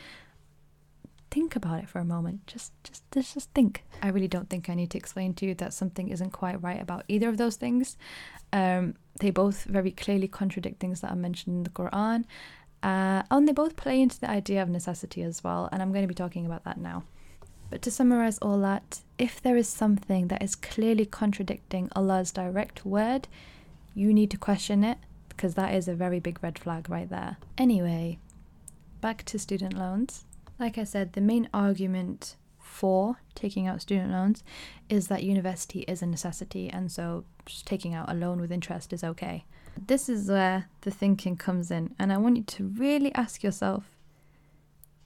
Think 1.29 1.55
about 1.55 1.79
it 1.79 1.89
for 1.89 1.99
a 1.99 2.05
moment. 2.05 2.47
Just, 2.47 2.71
just, 2.83 3.03
just, 3.11 3.33
just 3.35 3.51
think. 3.51 3.83
I 4.01 4.09
really 4.09 4.27
don't 4.27 4.49
think 4.49 4.69
I 4.69 4.75
need 4.75 4.89
to 4.91 4.97
explain 4.97 5.33
to 5.35 5.45
you 5.45 5.55
that 5.55 5.73
something 5.73 6.09
isn't 6.09 6.31
quite 6.31 6.61
right 6.61 6.81
about 6.81 7.05
either 7.07 7.29
of 7.29 7.37
those 7.37 7.55
things. 7.55 7.97
Um, 8.51 8.95
they 9.19 9.29
both 9.29 9.65
very 9.65 9.91
clearly 9.91 10.27
contradict 10.27 10.79
things 10.79 11.01
that 11.01 11.11
are 11.11 11.15
mentioned 11.15 11.55
in 11.57 11.63
the 11.63 11.69
Quran. 11.69 12.25
Uh, 12.81 13.23
and 13.31 13.47
they 13.47 13.53
both 13.53 13.75
play 13.75 14.01
into 14.01 14.19
the 14.19 14.29
idea 14.29 14.61
of 14.61 14.69
necessity 14.69 15.21
as 15.21 15.43
well, 15.43 15.69
and 15.71 15.81
I'm 15.81 15.91
going 15.91 16.03
to 16.03 16.07
be 16.07 16.13
talking 16.13 16.45
about 16.45 16.65
that 16.65 16.77
now. 16.77 17.03
But 17.73 17.81
to 17.81 17.89
summarize 17.89 18.37
all 18.37 18.59
that, 18.59 18.99
if 19.17 19.41
there 19.41 19.57
is 19.57 19.67
something 19.67 20.27
that 20.27 20.43
is 20.43 20.53
clearly 20.53 21.07
contradicting 21.07 21.89
Allah's 21.95 22.31
direct 22.31 22.85
word, 22.85 23.27
you 23.95 24.13
need 24.13 24.29
to 24.29 24.37
question 24.37 24.83
it 24.83 24.99
because 25.27 25.55
that 25.55 25.73
is 25.73 25.87
a 25.87 25.95
very 25.95 26.19
big 26.19 26.37
red 26.43 26.59
flag 26.59 26.87
right 26.87 27.09
there. 27.09 27.37
Anyway, 27.57 28.19
back 29.01 29.23
to 29.23 29.39
student 29.39 29.75
loans. 29.75 30.25
Like 30.59 30.77
I 30.77 30.83
said, 30.83 31.13
the 31.13 31.19
main 31.19 31.49
argument 31.51 32.35
for 32.59 33.17
taking 33.33 33.65
out 33.65 33.81
student 33.81 34.11
loans 34.11 34.43
is 34.87 35.07
that 35.07 35.23
university 35.23 35.79
is 35.87 36.03
a 36.03 36.05
necessity, 36.05 36.69
and 36.69 36.91
so 36.91 37.25
taking 37.65 37.95
out 37.95 38.07
a 38.07 38.13
loan 38.13 38.39
with 38.39 38.51
interest 38.51 38.93
is 38.93 39.03
okay. 39.03 39.45
This 39.87 40.09
is 40.09 40.29
where 40.29 40.69
the 40.81 40.91
thinking 40.91 41.37
comes 41.37 41.71
in, 41.71 41.95
and 41.97 42.13
I 42.13 42.17
want 42.17 42.37
you 42.37 42.43
to 42.43 42.67
really 42.67 43.11
ask 43.15 43.41
yourself 43.41 43.97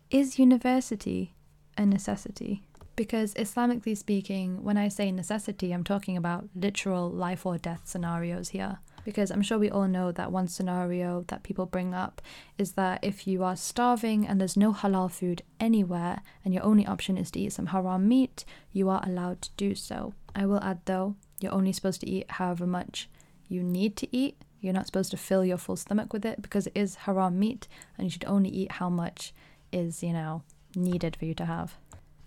is 0.10 0.38
university 0.38 1.34
a 1.78 1.86
necessity. 1.86 2.64
Because 2.96 3.36
Islamically 3.36 3.96
speaking, 3.96 4.64
when 4.64 4.76
I 4.76 4.88
say 4.88 5.12
necessity, 5.12 5.72
I'm 5.72 5.84
talking 5.84 6.18
about 6.18 6.50
literal 6.56 7.10
life 7.12 7.46
or 7.46 7.60
death 7.60 7.82
scenarios 7.86 8.50
here. 8.50 8.80
Because 9.06 9.30
I'm 9.30 9.44
sure 9.44 9.60
we 9.60 9.70
all 9.70 9.88
know 9.88 10.12
that 10.12 10.32
one 10.32 10.48
scenario 10.48 11.24
that 11.28 11.44
people 11.44 11.68
bring 11.68 11.94
up 11.94 12.22
is 12.58 12.74
that 12.74 13.00
if 13.04 13.28
you 13.28 13.44
are 13.44 13.56
starving 13.56 14.28
and 14.28 14.42
there's 14.42 14.58
no 14.58 14.74
halal 14.74 15.12
food 15.12 15.44
anywhere 15.60 16.22
and 16.44 16.54
your 16.54 16.64
only 16.64 16.86
option 16.86 17.18
is 17.18 17.32
to 17.32 17.40
eat 17.40 17.54
some 17.54 17.68
haram 17.68 18.08
meat, 18.08 18.44
you 18.74 18.90
are 18.90 19.04
allowed 19.06 19.44
to 19.44 19.52
do 19.58 19.76
so. 19.76 20.14
I 20.36 20.46
will 20.46 20.62
add 20.62 20.82
though, 20.86 21.16
you're 21.40 21.54
only 21.54 21.72
supposed 21.72 22.02
to 22.02 22.10
eat 22.10 22.32
however 22.32 22.66
much 22.66 23.08
you 23.48 23.64
need 23.64 23.96
to 23.98 24.14
eat. 24.14 24.42
You're 24.60 24.74
not 24.74 24.88
supposed 24.88 25.12
to 25.12 25.18
fill 25.18 25.46
your 25.46 25.58
full 25.58 25.76
stomach 25.76 26.12
with 26.12 26.26
it 26.26 26.42
because 26.42 26.68
it 26.68 26.74
is 26.76 26.96
haram 26.96 27.40
meat 27.40 27.68
and 27.96 28.06
you 28.06 28.10
should 28.10 28.26
only 28.26 28.50
eat 28.50 28.74
how 28.74 28.90
much 28.90 29.34
is, 29.72 30.02
you 30.02 30.14
know, 30.14 30.42
needed 30.78 31.16
for 31.16 31.26
you 31.26 31.34
to 31.36 31.46
have 31.46 31.78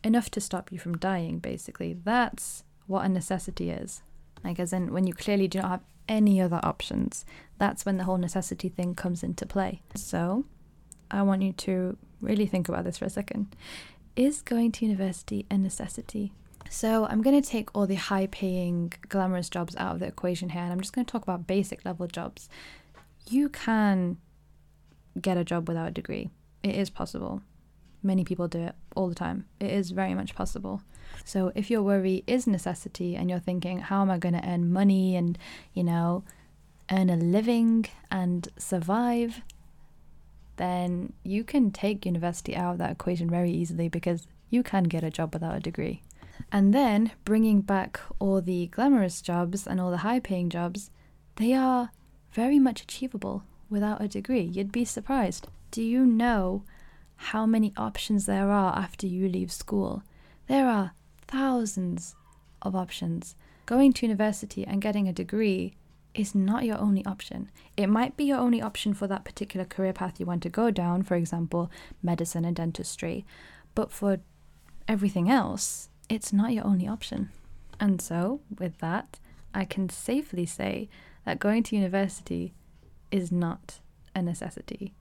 enough 0.02 0.30
to 0.30 0.40
stop 0.40 0.72
you 0.72 0.78
from 0.78 0.96
dying, 0.96 1.38
basically. 1.38 1.92
That's 1.92 2.64
what 2.86 3.04
a 3.04 3.08
necessity 3.08 3.70
is. 3.70 4.02
Like, 4.42 4.58
as 4.58 4.72
in, 4.72 4.92
when 4.92 5.06
you 5.06 5.14
clearly 5.14 5.48
do 5.48 5.60
not 5.60 5.70
have 5.70 5.84
any 6.08 6.40
other 6.40 6.60
options, 6.62 7.24
that's 7.58 7.84
when 7.84 7.98
the 7.98 8.04
whole 8.04 8.18
necessity 8.18 8.68
thing 8.68 8.94
comes 8.94 9.22
into 9.22 9.46
play. 9.46 9.82
So, 9.94 10.44
I 11.10 11.22
want 11.22 11.42
you 11.42 11.52
to 11.52 11.96
really 12.20 12.46
think 12.46 12.68
about 12.68 12.84
this 12.84 12.98
for 12.98 13.04
a 13.04 13.10
second. 13.10 13.54
Is 14.16 14.42
going 14.42 14.72
to 14.72 14.86
university 14.86 15.46
a 15.50 15.58
necessity? 15.58 16.32
So, 16.68 17.06
I'm 17.06 17.22
going 17.22 17.40
to 17.40 17.48
take 17.48 17.68
all 17.74 17.86
the 17.86 17.96
high 17.96 18.26
paying, 18.26 18.92
glamorous 19.08 19.50
jobs 19.50 19.76
out 19.76 19.94
of 19.94 20.00
the 20.00 20.06
equation 20.06 20.50
here, 20.50 20.62
and 20.62 20.72
I'm 20.72 20.80
just 20.80 20.92
going 20.92 21.04
to 21.04 21.12
talk 21.12 21.22
about 21.22 21.46
basic 21.46 21.84
level 21.84 22.06
jobs. 22.06 22.48
You 23.28 23.48
can 23.48 24.16
get 25.20 25.36
a 25.36 25.44
job 25.44 25.68
without 25.68 25.88
a 25.88 25.92
degree, 25.92 26.30
it 26.62 26.74
is 26.74 26.88
possible. 26.88 27.42
Many 28.02 28.24
people 28.24 28.48
do 28.48 28.62
it 28.62 28.74
all 28.96 29.08
the 29.08 29.14
time. 29.14 29.46
It 29.58 29.70
is 29.70 29.90
very 29.90 30.14
much 30.14 30.34
possible. 30.34 30.82
So 31.24 31.52
if 31.54 31.70
your 31.70 31.82
worry 31.82 32.24
is 32.26 32.46
necessity 32.46 33.16
and 33.16 33.28
you're 33.28 33.38
thinking, 33.38 33.80
how 33.80 34.02
am 34.02 34.10
I 34.10 34.18
going 34.18 34.34
to 34.34 34.48
earn 34.48 34.72
money 34.72 35.16
and, 35.16 35.38
you 35.74 35.84
know, 35.84 36.24
earn 36.90 37.10
a 37.10 37.16
living 37.16 37.86
and 38.10 38.48
survive, 38.58 39.42
then 40.56 41.12
you 41.24 41.44
can 41.44 41.70
take 41.70 42.06
university 42.06 42.56
out 42.56 42.72
of 42.72 42.78
that 42.78 42.92
equation 42.92 43.30
very 43.30 43.50
easily 43.50 43.88
because 43.88 44.26
you 44.50 44.62
can 44.62 44.84
get 44.84 45.04
a 45.04 45.10
job 45.10 45.32
without 45.34 45.56
a 45.56 45.60
degree. 45.60 46.02
And 46.50 46.74
then 46.74 47.12
bringing 47.24 47.60
back 47.60 48.00
all 48.18 48.40
the 48.40 48.66
glamorous 48.68 49.20
jobs 49.20 49.66
and 49.66 49.80
all 49.80 49.90
the 49.90 49.98
high 49.98 50.20
paying 50.20 50.50
jobs, 50.50 50.90
they 51.36 51.52
are 51.54 51.90
very 52.32 52.58
much 52.58 52.82
achievable 52.82 53.44
without 53.68 54.02
a 54.02 54.08
degree. 54.08 54.42
You'd 54.42 54.72
be 54.72 54.84
surprised. 54.84 55.48
Do 55.70 55.82
you 55.82 56.04
know 56.04 56.64
how 57.24 57.44
many 57.44 57.72
options 57.76 58.24
there 58.24 58.50
are 58.50 58.74
after 58.76 59.06
you 59.06 59.28
leave 59.28 59.52
school? 59.52 60.02
There 60.48 60.66
are 60.66 60.92
thousands 61.28 62.16
of 62.62 62.74
options. 62.74 63.36
Going 63.66 63.92
to 63.92 64.06
university 64.06 64.66
and 64.66 64.80
getting 64.80 65.06
a 65.06 65.12
degree 65.12 65.74
is 66.14 66.34
not 66.34 66.64
your 66.64 66.78
only 66.78 67.04
option. 67.04 67.50
It 67.76 67.88
might 67.88 68.16
be 68.16 68.24
your 68.24 68.38
only 68.38 68.62
option 68.62 68.94
for 68.94 69.06
that 69.06 69.26
particular 69.26 69.66
career 69.66 69.92
path 69.92 70.18
you 70.18 70.24
want 70.24 70.42
to 70.44 70.48
go 70.48 70.70
down, 70.70 71.02
for 71.02 71.14
example, 71.14 71.70
medicine 72.02 72.46
and 72.46 72.56
dentistry. 72.56 73.26
But 73.74 73.92
for 73.92 74.20
everything 74.88 75.30
else, 75.30 75.90
it's 76.08 76.32
not 76.32 76.54
your 76.54 76.66
only 76.66 76.88
option. 76.88 77.28
And 77.78 78.00
so, 78.00 78.40
with 78.58 78.78
that, 78.78 79.20
I 79.54 79.66
can 79.66 79.90
safely 79.90 80.46
say 80.46 80.88
that 81.26 81.38
going 81.38 81.64
to 81.64 81.76
university 81.76 82.54
is 83.10 83.30
not 83.30 83.78
a 84.16 84.22
necessity. 84.22 84.94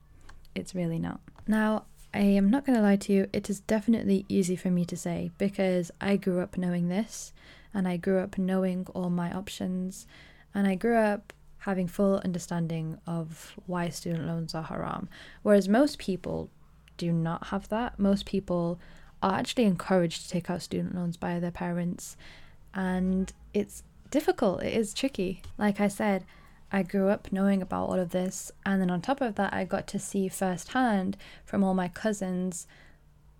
It's 0.54 0.74
really 0.74 0.98
not. 0.98 1.20
Now, 1.46 1.86
I 2.12 2.20
am 2.20 2.50
not 2.50 2.66
going 2.66 2.76
to 2.76 2.82
lie 2.82 2.96
to 2.96 3.12
you, 3.12 3.28
it 3.32 3.48
is 3.48 3.60
definitely 3.60 4.24
easy 4.28 4.56
for 4.56 4.70
me 4.70 4.84
to 4.86 4.96
say 4.96 5.30
because 5.38 5.90
I 6.00 6.16
grew 6.16 6.40
up 6.40 6.58
knowing 6.58 6.88
this 6.88 7.32
and 7.72 7.86
I 7.86 7.96
grew 7.96 8.18
up 8.18 8.36
knowing 8.36 8.86
all 8.94 9.10
my 9.10 9.32
options 9.32 10.06
and 10.54 10.66
I 10.66 10.74
grew 10.74 10.96
up 10.96 11.32
having 11.58 11.86
full 11.86 12.20
understanding 12.24 12.98
of 13.06 13.54
why 13.66 13.88
student 13.90 14.26
loans 14.26 14.54
are 14.54 14.64
haram. 14.64 15.08
Whereas 15.42 15.68
most 15.68 15.98
people 15.98 16.50
do 16.96 17.12
not 17.12 17.48
have 17.48 17.68
that. 17.68 17.98
Most 17.98 18.26
people 18.26 18.80
are 19.22 19.38
actually 19.38 19.64
encouraged 19.64 20.22
to 20.22 20.30
take 20.30 20.50
out 20.50 20.62
student 20.62 20.94
loans 20.94 21.16
by 21.16 21.38
their 21.38 21.50
parents, 21.50 22.16
and 22.74 23.32
it's 23.52 23.82
difficult, 24.10 24.62
it 24.62 24.72
is 24.72 24.94
tricky. 24.94 25.42
Like 25.58 25.80
I 25.80 25.88
said, 25.88 26.24
I 26.72 26.82
grew 26.82 27.08
up 27.08 27.32
knowing 27.32 27.62
about 27.62 27.88
all 27.88 27.98
of 27.98 28.10
this, 28.10 28.52
and 28.64 28.80
then 28.80 28.90
on 28.90 29.00
top 29.00 29.20
of 29.20 29.34
that, 29.36 29.52
I 29.52 29.64
got 29.64 29.86
to 29.88 29.98
see 29.98 30.28
firsthand 30.28 31.16
from 31.44 31.64
all 31.64 31.74
my 31.74 31.88
cousins 31.88 32.66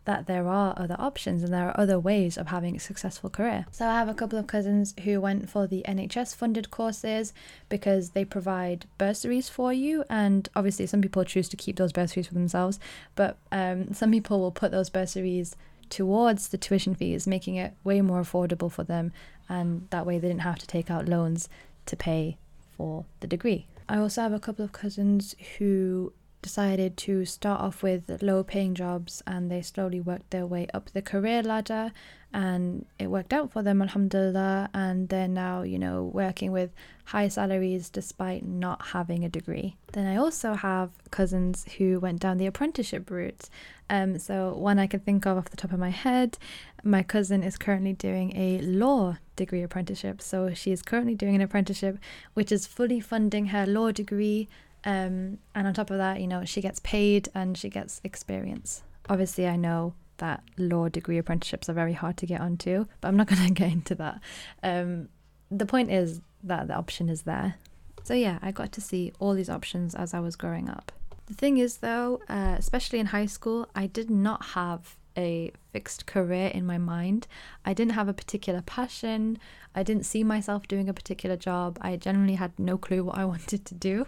that 0.04 0.26
there 0.26 0.48
are 0.48 0.74
other 0.76 0.96
options 0.98 1.42
and 1.42 1.52
there 1.52 1.68
are 1.68 1.78
other 1.78 1.98
ways 1.98 2.36
of 2.36 2.48
having 2.48 2.74
a 2.74 2.80
successful 2.80 3.30
career. 3.30 3.66
So 3.70 3.86
I 3.86 3.98
have 3.98 4.08
a 4.08 4.14
couple 4.14 4.38
of 4.38 4.46
cousins 4.46 4.94
who 5.04 5.20
went 5.20 5.48
for 5.48 5.66
the 5.66 5.84
NHS 5.86 6.34
funded 6.34 6.70
courses 6.70 7.32
because 7.68 8.10
they 8.10 8.24
provide 8.24 8.86
bursaries 8.98 9.48
for 9.48 9.72
you, 9.72 10.04
and 10.08 10.48
obviously 10.56 10.86
some 10.86 11.02
people 11.02 11.24
choose 11.24 11.48
to 11.50 11.56
keep 11.56 11.76
those 11.76 11.92
bursaries 11.92 12.26
for 12.26 12.34
themselves, 12.34 12.80
but 13.14 13.36
um, 13.52 13.92
some 13.92 14.10
people 14.10 14.40
will 14.40 14.50
put 14.50 14.72
those 14.72 14.90
bursaries 14.90 15.54
towards 15.90 16.48
the 16.48 16.58
tuition 16.58 16.94
fees, 16.94 17.26
making 17.26 17.56
it 17.56 17.74
way 17.84 18.00
more 18.00 18.22
affordable 18.22 18.70
for 18.70 18.84
them, 18.84 19.12
and 19.48 19.86
that 19.90 20.06
way 20.06 20.18
they 20.18 20.28
didn't 20.28 20.42
have 20.42 20.58
to 20.58 20.66
take 20.66 20.90
out 20.90 21.08
loans 21.08 21.48
to 21.86 21.96
pay 21.96 22.38
for 22.80 23.04
the 23.20 23.26
degree. 23.26 23.66
I 23.90 23.98
also 23.98 24.22
have 24.22 24.32
a 24.32 24.40
couple 24.40 24.64
of 24.64 24.72
cousins 24.72 25.34
who 25.58 26.14
decided 26.40 26.96
to 26.96 27.26
start 27.26 27.60
off 27.60 27.82
with 27.82 28.22
low 28.22 28.42
paying 28.42 28.74
jobs 28.74 29.22
and 29.26 29.50
they 29.50 29.60
slowly 29.60 30.00
worked 30.00 30.30
their 30.30 30.46
way 30.46 30.66
up 30.72 30.88
the 30.90 31.02
career 31.02 31.42
ladder 31.42 31.92
and 32.32 32.86
it 32.98 33.08
worked 33.08 33.34
out 33.34 33.52
for 33.52 33.62
them 33.62 33.82
alhamdulillah. 33.82 34.70
And 34.72 35.10
they're 35.10 35.28
now 35.28 35.60
you 35.60 35.78
know 35.78 36.04
working 36.04 36.52
with 36.52 36.70
high 37.04 37.28
salaries 37.28 37.90
despite 37.90 38.46
not 38.46 38.80
having 38.96 39.24
a 39.24 39.28
degree. 39.28 39.76
Then 39.92 40.06
i 40.06 40.16
also 40.16 40.54
have 40.54 40.88
cousins 41.10 41.66
who 41.76 42.00
went 42.00 42.20
down 42.20 42.38
the 42.38 42.46
apprenticeship 42.46 43.10
route. 43.10 43.50
Um, 43.90 44.18
so 44.18 44.54
one 44.54 44.78
i 44.78 44.86
can 44.86 45.00
think 45.00 45.26
of 45.26 45.36
off 45.36 45.50
the 45.50 45.58
top 45.58 45.72
of 45.72 45.78
my 45.78 45.90
head 45.90 46.38
my 46.82 47.02
cousin 47.02 47.42
is 47.42 47.58
currently 47.58 47.92
doing 47.92 48.34
a 48.34 48.60
law 48.62 49.18
degree 49.40 49.62
apprenticeship 49.62 50.22
so 50.22 50.54
she 50.54 50.70
is 50.70 50.82
currently 50.82 51.14
doing 51.14 51.34
an 51.34 51.40
apprenticeship 51.40 51.98
which 52.34 52.52
is 52.52 52.66
fully 52.66 53.00
funding 53.00 53.46
her 53.46 53.66
law 53.66 53.90
degree 53.90 54.48
um, 54.84 55.38
and 55.54 55.66
on 55.66 55.74
top 55.74 55.90
of 55.90 55.98
that, 55.98 56.20
you 56.20 56.26
know, 56.26 56.44
she 56.44 56.60
gets 56.60 56.80
paid 56.80 57.28
and 57.34 57.56
she 57.56 57.68
gets 57.68 58.00
experience. 58.04 58.82
Obviously, 59.08 59.46
I 59.46 59.56
know 59.56 59.94
that 60.18 60.42
law 60.56 60.88
degree 60.88 61.18
apprenticeships 61.18 61.68
are 61.68 61.72
very 61.72 61.92
hard 61.92 62.16
to 62.18 62.26
get 62.26 62.40
onto, 62.40 62.86
but 63.00 63.08
I'm 63.08 63.16
not 63.16 63.26
going 63.28 63.46
to 63.46 63.52
get 63.52 63.72
into 63.72 63.94
that. 63.96 64.20
Um, 64.62 65.08
the 65.50 65.66
point 65.66 65.90
is 65.90 66.20
that 66.44 66.68
the 66.68 66.74
option 66.74 67.08
is 67.08 67.22
there. 67.22 67.56
So, 68.02 68.14
yeah, 68.14 68.38
I 68.40 68.50
got 68.50 68.72
to 68.72 68.80
see 68.80 69.12
all 69.18 69.34
these 69.34 69.50
options 69.50 69.94
as 69.94 70.14
I 70.14 70.20
was 70.20 70.36
growing 70.36 70.70
up. 70.70 70.92
The 71.26 71.34
thing 71.34 71.58
is, 71.58 71.78
though, 71.78 72.20
uh, 72.28 72.56
especially 72.58 72.98
in 72.98 73.06
high 73.06 73.26
school, 73.26 73.68
I 73.74 73.86
did 73.86 74.10
not 74.10 74.46
have 74.46 74.96
a 75.16 75.52
fixed 75.72 76.06
career 76.06 76.48
in 76.48 76.66
my 76.66 76.78
mind. 76.78 77.26
I 77.64 77.74
didn't 77.74 77.92
have 77.92 78.08
a 78.08 78.14
particular 78.14 78.62
passion. 78.62 79.38
I 79.74 79.82
didn't 79.82 80.04
see 80.04 80.24
myself 80.24 80.68
doing 80.68 80.88
a 80.88 80.94
particular 80.94 81.36
job. 81.36 81.78
I 81.80 81.96
generally 81.96 82.34
had 82.34 82.58
no 82.58 82.78
clue 82.78 83.04
what 83.04 83.18
I 83.18 83.24
wanted 83.32 83.64
to 83.66 83.74
do. 83.74 84.06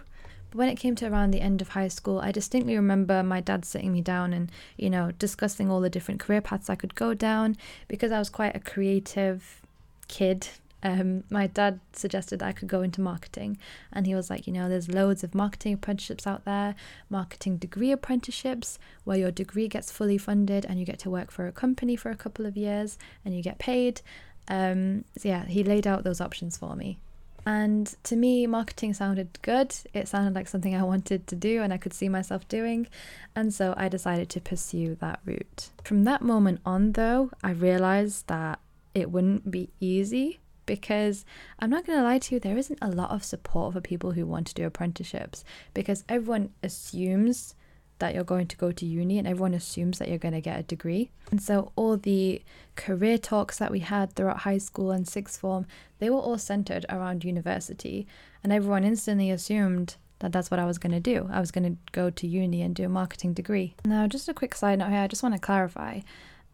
But 0.49 0.57
when 0.57 0.69
it 0.69 0.75
came 0.75 0.95
to 0.95 1.07
around 1.07 1.31
the 1.31 1.41
end 1.41 1.61
of 1.61 1.69
high 1.69 1.87
school, 1.87 2.19
I 2.19 2.31
distinctly 2.31 2.75
remember 2.75 3.23
my 3.23 3.41
dad 3.41 3.65
sitting 3.65 3.91
me 3.91 4.01
down 4.01 4.33
and, 4.33 4.51
you 4.77 4.89
know, 4.89 5.11
discussing 5.11 5.69
all 5.71 5.81
the 5.81 5.89
different 5.89 6.19
career 6.19 6.41
paths 6.41 6.69
I 6.69 6.75
could 6.75 6.95
go 6.95 7.13
down 7.13 7.57
because 7.87 8.11
I 8.11 8.19
was 8.19 8.29
quite 8.29 8.55
a 8.55 8.59
creative 8.59 9.61
kid. 10.07 10.47
Um, 10.83 11.23
my 11.29 11.47
dad 11.47 11.79
suggested 11.93 12.39
that 12.39 12.47
I 12.47 12.51
could 12.51 12.67
go 12.67 12.81
into 12.81 12.99
marketing, 12.99 13.57
and 13.91 14.05
he 14.05 14.13
was 14.13 14.29
like, 14.29 14.45
you 14.45 14.53
know, 14.53 14.67
there's 14.67 14.89
loads 14.89 15.23
of 15.23 15.33
marketing 15.33 15.73
apprenticeships 15.73 16.27
out 16.27 16.43
there, 16.43 16.75
marketing 17.09 17.57
degree 17.57 17.91
apprenticeships, 17.91 18.77
where 19.05 19.17
your 19.17 19.31
degree 19.31 19.69
gets 19.69 19.91
fully 19.91 20.17
funded 20.17 20.65
and 20.65 20.79
you 20.79 20.85
get 20.85 20.99
to 20.99 21.09
work 21.09 21.31
for 21.31 21.47
a 21.47 21.53
company 21.53 21.95
for 21.95 22.11
a 22.11 22.15
couple 22.15 22.45
of 22.45 22.57
years 22.57 22.97
and 23.23 23.33
you 23.33 23.41
get 23.41 23.59
paid. 23.59 24.01
Um, 24.49 25.05
so, 25.17 25.29
yeah, 25.29 25.45
he 25.45 25.63
laid 25.63 25.87
out 25.87 26.03
those 26.03 26.19
options 26.19 26.57
for 26.57 26.75
me. 26.75 26.99
And 27.45 27.93
to 28.03 28.15
me, 28.15 28.45
marketing 28.47 28.93
sounded 28.93 29.37
good. 29.41 29.75
It 29.93 30.07
sounded 30.07 30.33
like 30.33 30.47
something 30.47 30.75
I 30.75 30.83
wanted 30.93 31.27
to 31.27 31.35
do 31.35 31.61
and 31.61 31.71
I 31.73 31.77
could 31.77 31.93
see 31.93 32.09
myself 32.09 32.47
doing. 32.49 32.87
And 33.35 33.53
so 33.53 33.73
I 33.77 33.87
decided 33.87 34.29
to 34.29 34.41
pursue 34.41 34.95
that 34.95 35.19
route. 35.25 35.69
From 35.83 36.03
that 36.03 36.21
moment 36.21 36.59
on, 36.65 36.91
though, 36.93 37.31
I 37.41 37.51
realized 37.51 38.27
that 38.27 38.59
it 38.93 39.11
wouldn't 39.11 39.49
be 39.49 39.69
easy 39.79 40.39
because 40.65 41.25
I'm 41.59 41.69
not 41.69 41.85
going 41.85 41.99
to 41.99 42.03
lie 42.03 42.19
to 42.19 42.35
you, 42.35 42.39
there 42.39 42.57
isn't 42.57 42.79
a 42.81 42.91
lot 42.91 43.11
of 43.11 43.23
support 43.23 43.73
for 43.73 43.81
people 43.81 44.11
who 44.11 44.25
want 44.25 44.47
to 44.47 44.53
do 44.53 44.65
apprenticeships 44.65 45.43
because 45.73 46.03
everyone 46.07 46.51
assumes 46.61 47.55
that 47.99 48.13
you're 48.13 48.23
going 48.23 48.47
to 48.47 48.57
go 48.57 48.71
to 48.71 48.85
uni 48.85 49.17
and 49.17 49.27
everyone 49.27 49.53
assumes 49.53 49.99
that 49.99 50.09
you're 50.09 50.17
going 50.17 50.33
to 50.33 50.41
get 50.41 50.59
a 50.59 50.63
degree. 50.63 51.09
And 51.31 51.41
so 51.41 51.71
all 51.75 51.95
the 51.95 52.41
career 52.75 53.17
talks 53.17 53.57
that 53.59 53.71
we 53.71 53.79
had 53.79 54.13
throughout 54.13 54.39
high 54.39 54.57
school 54.57 54.91
and 54.91 55.07
sixth 55.07 55.39
form, 55.39 55.65
they 55.99 56.09
were 56.09 56.19
all 56.19 56.37
centered 56.37 56.85
around 56.89 57.23
university 57.23 58.07
and 58.43 58.51
everyone 58.51 58.83
instantly 58.83 59.31
assumed 59.31 59.95
that 60.19 60.31
that's 60.31 60.49
what 60.49 60.59
I 60.59 60.65
was 60.65 60.77
going 60.77 60.93
to 60.93 60.99
do. 60.99 61.29
I 61.31 61.39
was 61.39 61.51
going 61.51 61.63
to 61.63 61.77
go 61.91 62.09
to 62.09 62.27
uni 62.27 62.61
and 62.61 62.73
do 62.73 62.85
a 62.85 62.89
marketing 62.89 63.33
degree. 63.33 63.75
Now, 63.85 64.07
just 64.07 64.29
a 64.29 64.33
quick 64.33 64.55
side 64.55 64.79
note 64.79 64.89
here, 64.89 64.99
I 64.99 65.07
just 65.07 65.23
want 65.23 65.35
to 65.35 65.41
clarify 65.41 65.99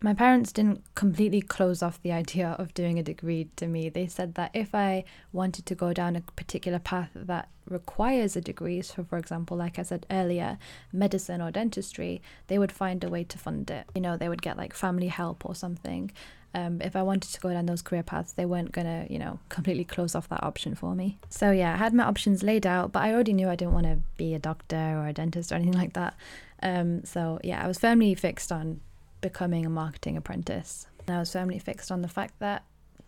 my 0.01 0.13
parents 0.13 0.53
didn't 0.53 0.83
completely 0.95 1.41
close 1.41 1.83
off 1.83 2.01
the 2.01 2.11
idea 2.11 2.55
of 2.57 2.73
doing 2.73 2.97
a 2.97 3.03
degree 3.03 3.49
to 3.57 3.67
me. 3.67 3.89
They 3.89 4.07
said 4.07 4.35
that 4.35 4.51
if 4.53 4.73
I 4.73 5.03
wanted 5.33 5.65
to 5.65 5.75
go 5.75 5.91
down 5.91 6.15
a 6.15 6.21
particular 6.21 6.79
path 6.79 7.09
that 7.13 7.49
requires 7.67 8.35
a 8.35 8.41
degree, 8.41 8.81
so 8.81 9.03
for 9.03 9.17
example, 9.17 9.57
like 9.57 9.77
I 9.77 9.83
said 9.83 10.05
earlier, 10.09 10.57
medicine 10.93 11.41
or 11.41 11.51
dentistry, 11.51 12.21
they 12.47 12.57
would 12.57 12.71
find 12.71 13.03
a 13.03 13.09
way 13.09 13.25
to 13.25 13.37
fund 13.37 13.69
it. 13.69 13.87
You 13.93 14.01
know, 14.01 14.15
they 14.15 14.29
would 14.29 14.41
get 14.41 14.57
like 14.57 14.73
family 14.73 15.07
help 15.07 15.45
or 15.45 15.53
something. 15.53 16.11
Um, 16.55 16.81
if 16.81 16.95
I 16.95 17.03
wanted 17.03 17.31
to 17.33 17.39
go 17.41 17.51
down 17.51 17.65
those 17.65 17.81
career 17.81 18.01
paths, 18.01 18.31
they 18.33 18.45
weren't 18.45 18.71
gonna, 18.71 19.05
you 19.09 19.19
know, 19.19 19.39
completely 19.49 19.83
close 19.83 20.15
off 20.15 20.29
that 20.29 20.43
option 20.43 20.75
for 20.75 20.95
me. 20.95 21.19
So 21.29 21.51
yeah, 21.51 21.73
I 21.73 21.77
had 21.77 21.93
my 21.93 22.05
options 22.05 22.41
laid 22.41 22.65
out, 22.65 22.93
but 22.93 23.03
I 23.03 23.13
already 23.13 23.33
knew 23.33 23.49
I 23.49 23.55
didn't 23.55 23.73
want 23.73 23.85
to 23.85 23.99
be 24.15 24.33
a 24.33 24.39
doctor 24.39 24.97
or 24.97 25.07
a 25.07 25.13
dentist 25.13 25.51
or 25.51 25.55
anything 25.55 25.73
like 25.73 25.93
that. 25.93 26.15
Um, 26.63 27.03
so 27.03 27.39
yeah, 27.43 27.63
I 27.63 27.67
was 27.67 27.77
firmly 27.77 28.15
fixed 28.15 28.51
on 28.51 28.79
becoming 29.21 29.65
a 29.65 29.69
marketing 29.69 30.17
apprentice. 30.17 30.87
And 31.07 31.15
I 31.15 31.19
was 31.19 31.31
firmly 31.31 31.59
fixed 31.59 31.91
on 31.91 32.01
the 32.01 32.07
fact 32.07 32.39
that 32.39 32.63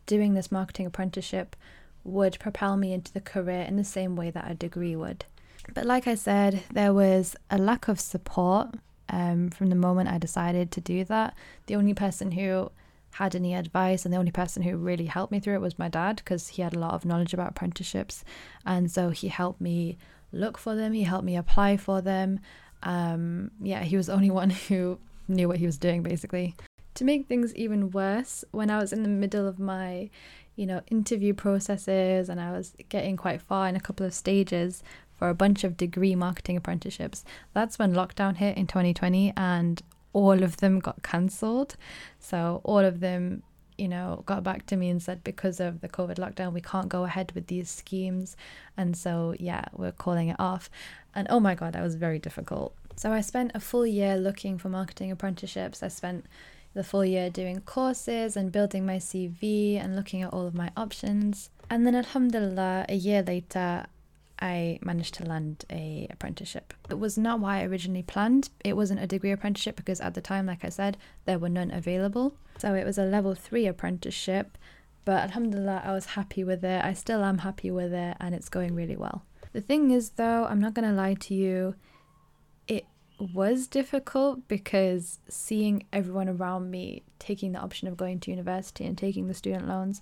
doing 0.05 0.33
this 0.33 0.51
marketing 0.51 0.85
apprenticeship 0.85 1.55
would 2.03 2.39
propel 2.39 2.77
me 2.77 2.93
into 2.93 3.13
the 3.13 3.21
career 3.21 3.61
in 3.61 3.75
the 3.75 3.83
same 3.83 4.15
way 4.15 4.31
that 4.31 4.49
a 4.49 4.55
degree 4.55 4.95
would. 4.95 5.25
But 5.73 5.85
like 5.85 6.07
I 6.07 6.15
said, 6.15 6.63
there 6.71 6.93
was 6.93 7.35
a 7.49 7.57
lack 7.57 7.87
of 7.87 7.99
support 7.99 8.69
um, 9.09 9.49
from 9.49 9.67
the 9.67 9.75
moment 9.75 10.09
I 10.09 10.17
decided 10.17 10.71
to 10.71 10.81
do 10.81 11.03
that. 11.05 11.35
The 11.67 11.75
only 11.75 11.93
person 11.93 12.31
who 12.31 12.71
had 13.11 13.35
any 13.35 13.53
advice 13.53 14.05
and 14.05 14.13
the 14.13 14.17
only 14.17 14.31
person 14.31 14.63
who 14.63 14.77
really 14.77 15.05
helped 15.05 15.31
me 15.31 15.39
through 15.39 15.55
it 15.55 15.61
was 15.61 15.77
my 15.77 15.89
dad 15.89 16.17
because 16.17 16.47
he 16.47 16.61
had 16.61 16.73
a 16.73 16.79
lot 16.79 16.93
of 16.93 17.05
knowledge 17.05 17.33
about 17.33 17.49
apprenticeships. 17.49 18.23
And 18.65 18.89
so 18.89 19.09
he 19.09 19.27
helped 19.27 19.61
me 19.61 19.97
look 20.31 20.57
for 20.57 20.75
them, 20.75 20.93
he 20.93 21.03
helped 21.03 21.25
me 21.25 21.35
apply 21.35 21.77
for 21.77 22.01
them. 22.01 22.39
Um, 22.83 23.51
yeah, 23.61 23.83
he 23.83 23.97
was 23.97 24.07
the 24.07 24.13
only 24.13 24.31
one 24.41 24.49
who 24.49 24.97
knew 25.31 25.47
what 25.47 25.57
he 25.57 25.65
was 25.65 25.77
doing 25.77 26.03
basically. 26.03 26.55
To 26.95 27.05
make 27.05 27.27
things 27.27 27.55
even 27.55 27.91
worse, 27.91 28.43
when 28.51 28.69
I 28.69 28.77
was 28.77 28.91
in 28.91 29.03
the 29.03 29.09
middle 29.09 29.47
of 29.47 29.59
my, 29.59 30.09
you 30.55 30.65
know, 30.65 30.81
interview 30.89 31.33
processes 31.33 32.27
and 32.27 32.41
I 32.41 32.51
was 32.51 32.73
getting 32.89 33.15
quite 33.15 33.41
far 33.41 33.67
in 33.67 33.75
a 33.75 33.79
couple 33.79 34.05
of 34.05 34.13
stages 34.13 34.83
for 35.15 35.29
a 35.29 35.33
bunch 35.33 35.63
of 35.63 35.77
degree 35.77 36.15
marketing 36.15 36.57
apprenticeships, 36.57 37.23
that's 37.53 37.79
when 37.79 37.93
lockdown 37.93 38.35
hit 38.35 38.57
in 38.57 38.67
2020 38.67 39.33
and 39.37 39.81
all 40.13 40.43
of 40.43 40.57
them 40.57 40.79
got 40.79 41.01
cancelled. 41.01 41.77
So 42.19 42.59
all 42.63 42.79
of 42.79 42.99
them 42.99 43.43
you 43.81 43.87
know, 43.87 44.21
got 44.27 44.43
back 44.43 44.67
to 44.67 44.75
me 44.75 44.91
and 44.91 45.01
said 45.01 45.23
because 45.23 45.59
of 45.59 45.81
the 45.81 45.89
COVID 45.89 46.17
lockdown, 46.17 46.53
we 46.53 46.61
can't 46.61 46.87
go 46.87 47.03
ahead 47.03 47.31
with 47.33 47.47
these 47.47 47.67
schemes. 47.67 48.37
And 48.77 48.95
so, 48.95 49.33
yeah, 49.39 49.65
we're 49.73 49.91
calling 49.91 50.27
it 50.27 50.35
off. 50.37 50.69
And 51.15 51.25
oh 51.31 51.39
my 51.39 51.55
God, 51.55 51.73
that 51.73 51.81
was 51.81 51.95
very 51.95 52.19
difficult. 52.19 52.75
So 52.95 53.11
I 53.11 53.21
spent 53.21 53.51
a 53.53 53.59
full 53.59 53.85
year 53.85 54.15
looking 54.17 54.57
for 54.57 54.69
marketing 54.69 55.11
apprenticeships. 55.11 55.81
I 55.81 55.87
spent 55.87 56.25
the 56.73 56.83
full 56.83 57.05
year 57.05 57.29
doing 57.29 57.61
courses 57.61 58.37
and 58.37 58.51
building 58.51 58.85
my 58.85 58.97
CV 58.97 59.81
and 59.81 59.95
looking 59.95 60.21
at 60.21 60.33
all 60.33 60.47
of 60.47 60.53
my 60.53 60.71
options. 60.77 61.49
And 61.69 61.85
then, 61.85 61.95
alhamdulillah, 61.95 62.85
a 62.89 62.95
year 62.95 63.23
later, 63.23 63.85
I 64.41 64.79
managed 64.81 65.13
to 65.15 65.25
land 65.25 65.65
a 65.69 66.07
apprenticeship. 66.09 66.73
It 66.89 66.99
was 66.99 67.17
not 67.17 67.39
what 67.39 67.49
I 67.51 67.63
originally 67.63 68.01
planned. 68.01 68.49
It 68.63 68.75
wasn't 68.75 69.01
a 69.01 69.07
degree 69.07 69.31
apprenticeship 69.31 69.75
because 69.75 70.01
at 70.01 70.15
the 70.15 70.21
time, 70.21 70.47
like 70.47 70.65
I 70.65 70.69
said, 70.69 70.97
there 71.25 71.37
were 71.37 71.49
none 71.49 71.71
available. 71.71 72.35
So 72.57 72.73
it 72.73 72.85
was 72.85 72.97
a 72.97 73.05
level 73.05 73.35
three 73.35 73.67
apprenticeship. 73.67 74.57
But 75.05 75.23
alhamdulillah, 75.23 75.83
I 75.85 75.91
was 75.93 76.07
happy 76.07 76.43
with 76.43 76.63
it. 76.63 76.83
I 76.83 76.93
still 76.93 77.23
am 77.23 77.39
happy 77.39 77.71
with 77.71 77.93
it 77.93 78.17
and 78.19 78.33
it's 78.35 78.49
going 78.49 78.75
really 78.75 78.95
well. 78.95 79.23
The 79.53 79.61
thing 79.61 79.91
is, 79.91 80.11
though, 80.11 80.45
I'm 80.45 80.59
not 80.59 80.75
to 80.75 80.91
lie 80.91 81.15
to 81.15 81.33
you, 81.33 81.75
was 83.21 83.67
difficult 83.67 84.47
because 84.47 85.19
seeing 85.29 85.83
everyone 85.93 86.27
around 86.27 86.71
me 86.71 87.03
taking 87.19 87.51
the 87.51 87.59
option 87.59 87.87
of 87.87 87.95
going 87.97 88.19
to 88.21 88.31
university 88.31 88.85
and 88.85 88.97
taking 88.97 89.27
the 89.27 89.33
student 89.33 89.67
loans, 89.67 90.01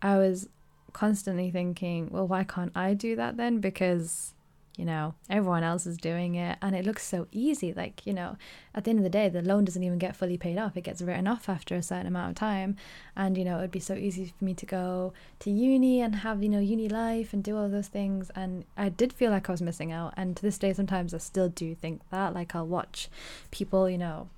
I 0.00 0.18
was 0.18 0.48
constantly 0.92 1.50
thinking, 1.50 2.10
well, 2.10 2.28
why 2.28 2.44
can't 2.44 2.72
I 2.74 2.94
do 2.94 3.16
that 3.16 3.36
then? 3.36 3.60
Because, 3.60 4.34
you 4.76 4.86
know, 4.86 5.14
everyone 5.28 5.62
else 5.62 5.86
is 5.86 5.98
doing 5.98 6.34
it 6.34 6.56
and 6.62 6.74
it 6.74 6.86
looks 6.86 7.06
so 7.06 7.26
easy. 7.30 7.74
Like, 7.74 8.06
you 8.06 8.14
know, 8.14 8.36
at 8.74 8.84
the 8.84 8.90
end 8.90 8.98
of 8.98 9.02
the 9.02 9.10
day, 9.10 9.28
the 9.28 9.42
loan 9.42 9.64
doesn't 9.64 9.82
even 9.82 9.98
get 9.98 10.16
fully 10.16 10.38
paid 10.38 10.56
off. 10.56 10.76
It 10.76 10.82
gets 10.82 11.02
written 11.02 11.28
off 11.28 11.48
after 11.48 11.74
a 11.74 11.82
certain 11.82 12.06
amount 12.06 12.30
of 12.30 12.36
time. 12.36 12.76
And, 13.14 13.36
you 13.36 13.44
know, 13.44 13.58
it 13.58 13.62
would 13.62 13.70
be 13.70 13.80
so 13.80 13.94
easy 13.94 14.32
for 14.38 14.44
me 14.44 14.54
to 14.54 14.66
go 14.66 15.12
to 15.40 15.50
uni 15.50 16.00
and 16.00 16.16
have, 16.16 16.42
you 16.42 16.48
know, 16.48 16.58
uni 16.58 16.88
life 16.88 17.32
and 17.34 17.44
do 17.44 17.56
all 17.56 17.68
those 17.68 17.88
things. 17.88 18.30
And 18.34 18.64
I 18.76 18.88
did 18.88 19.12
feel 19.12 19.30
like 19.30 19.48
I 19.48 19.52
was 19.52 19.62
missing 19.62 19.92
out. 19.92 20.14
And 20.16 20.36
to 20.36 20.42
this 20.42 20.58
day, 20.58 20.72
sometimes 20.72 21.12
I 21.12 21.18
still 21.18 21.50
do 21.50 21.74
think 21.74 22.00
that. 22.10 22.32
Like, 22.32 22.54
I'll 22.54 22.66
watch 22.66 23.10
people, 23.50 23.90
you 23.90 23.98
know, 23.98 24.30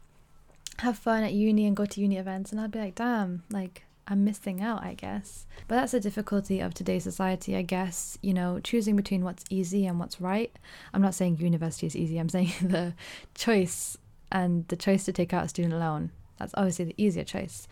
have 0.78 0.98
fun 0.98 1.22
at 1.22 1.32
uni 1.32 1.66
and 1.66 1.76
go 1.76 1.86
to 1.86 2.00
uni 2.00 2.16
events 2.16 2.50
and 2.50 2.60
I'd 2.60 2.72
be 2.72 2.80
like, 2.80 2.96
damn, 2.96 3.44
like 3.50 3.83
I'm 4.06 4.24
missing 4.24 4.60
out, 4.60 4.82
I 4.82 4.94
guess. 4.94 5.46
But 5.66 5.76
that's 5.76 5.92
the 5.92 6.00
difficulty 6.00 6.60
of 6.60 6.74
today's 6.74 7.04
society, 7.04 7.56
I 7.56 7.62
guess. 7.62 8.18
You 8.22 8.34
know, 8.34 8.60
choosing 8.60 8.96
between 8.96 9.24
what's 9.24 9.44
easy 9.50 9.86
and 9.86 9.98
what's 9.98 10.20
right. 10.20 10.54
I'm 10.92 11.02
not 11.02 11.14
saying 11.14 11.38
university 11.38 11.86
is 11.86 11.96
easy, 11.96 12.18
I'm 12.18 12.28
saying 12.36 12.52
the 12.60 12.94
choice 13.34 13.96
and 14.30 14.66
the 14.68 14.76
choice 14.76 15.04
to 15.04 15.12
take 15.12 15.32
out 15.32 15.44
a 15.44 15.48
student 15.48 15.74
loan. 15.74 16.10
That's 16.38 16.54
obviously 16.56 16.86
the 16.86 16.94
easier 16.96 17.24
choice. 17.24 17.68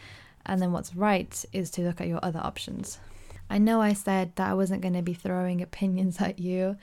And 0.46 0.60
then 0.60 0.72
what's 0.72 0.94
right 0.94 1.44
is 1.52 1.70
to 1.72 1.82
look 1.82 2.00
at 2.00 2.08
your 2.08 2.20
other 2.22 2.40
options. 2.42 2.98
I 3.50 3.58
know 3.58 3.80
I 3.80 3.92
said 3.92 4.34
that 4.36 4.48
I 4.48 4.54
wasn't 4.54 4.80
going 4.80 4.94
to 4.94 5.02
be 5.02 5.14
throwing 5.14 5.60
opinions 5.60 6.20
at 6.20 6.38
you. 6.38 6.76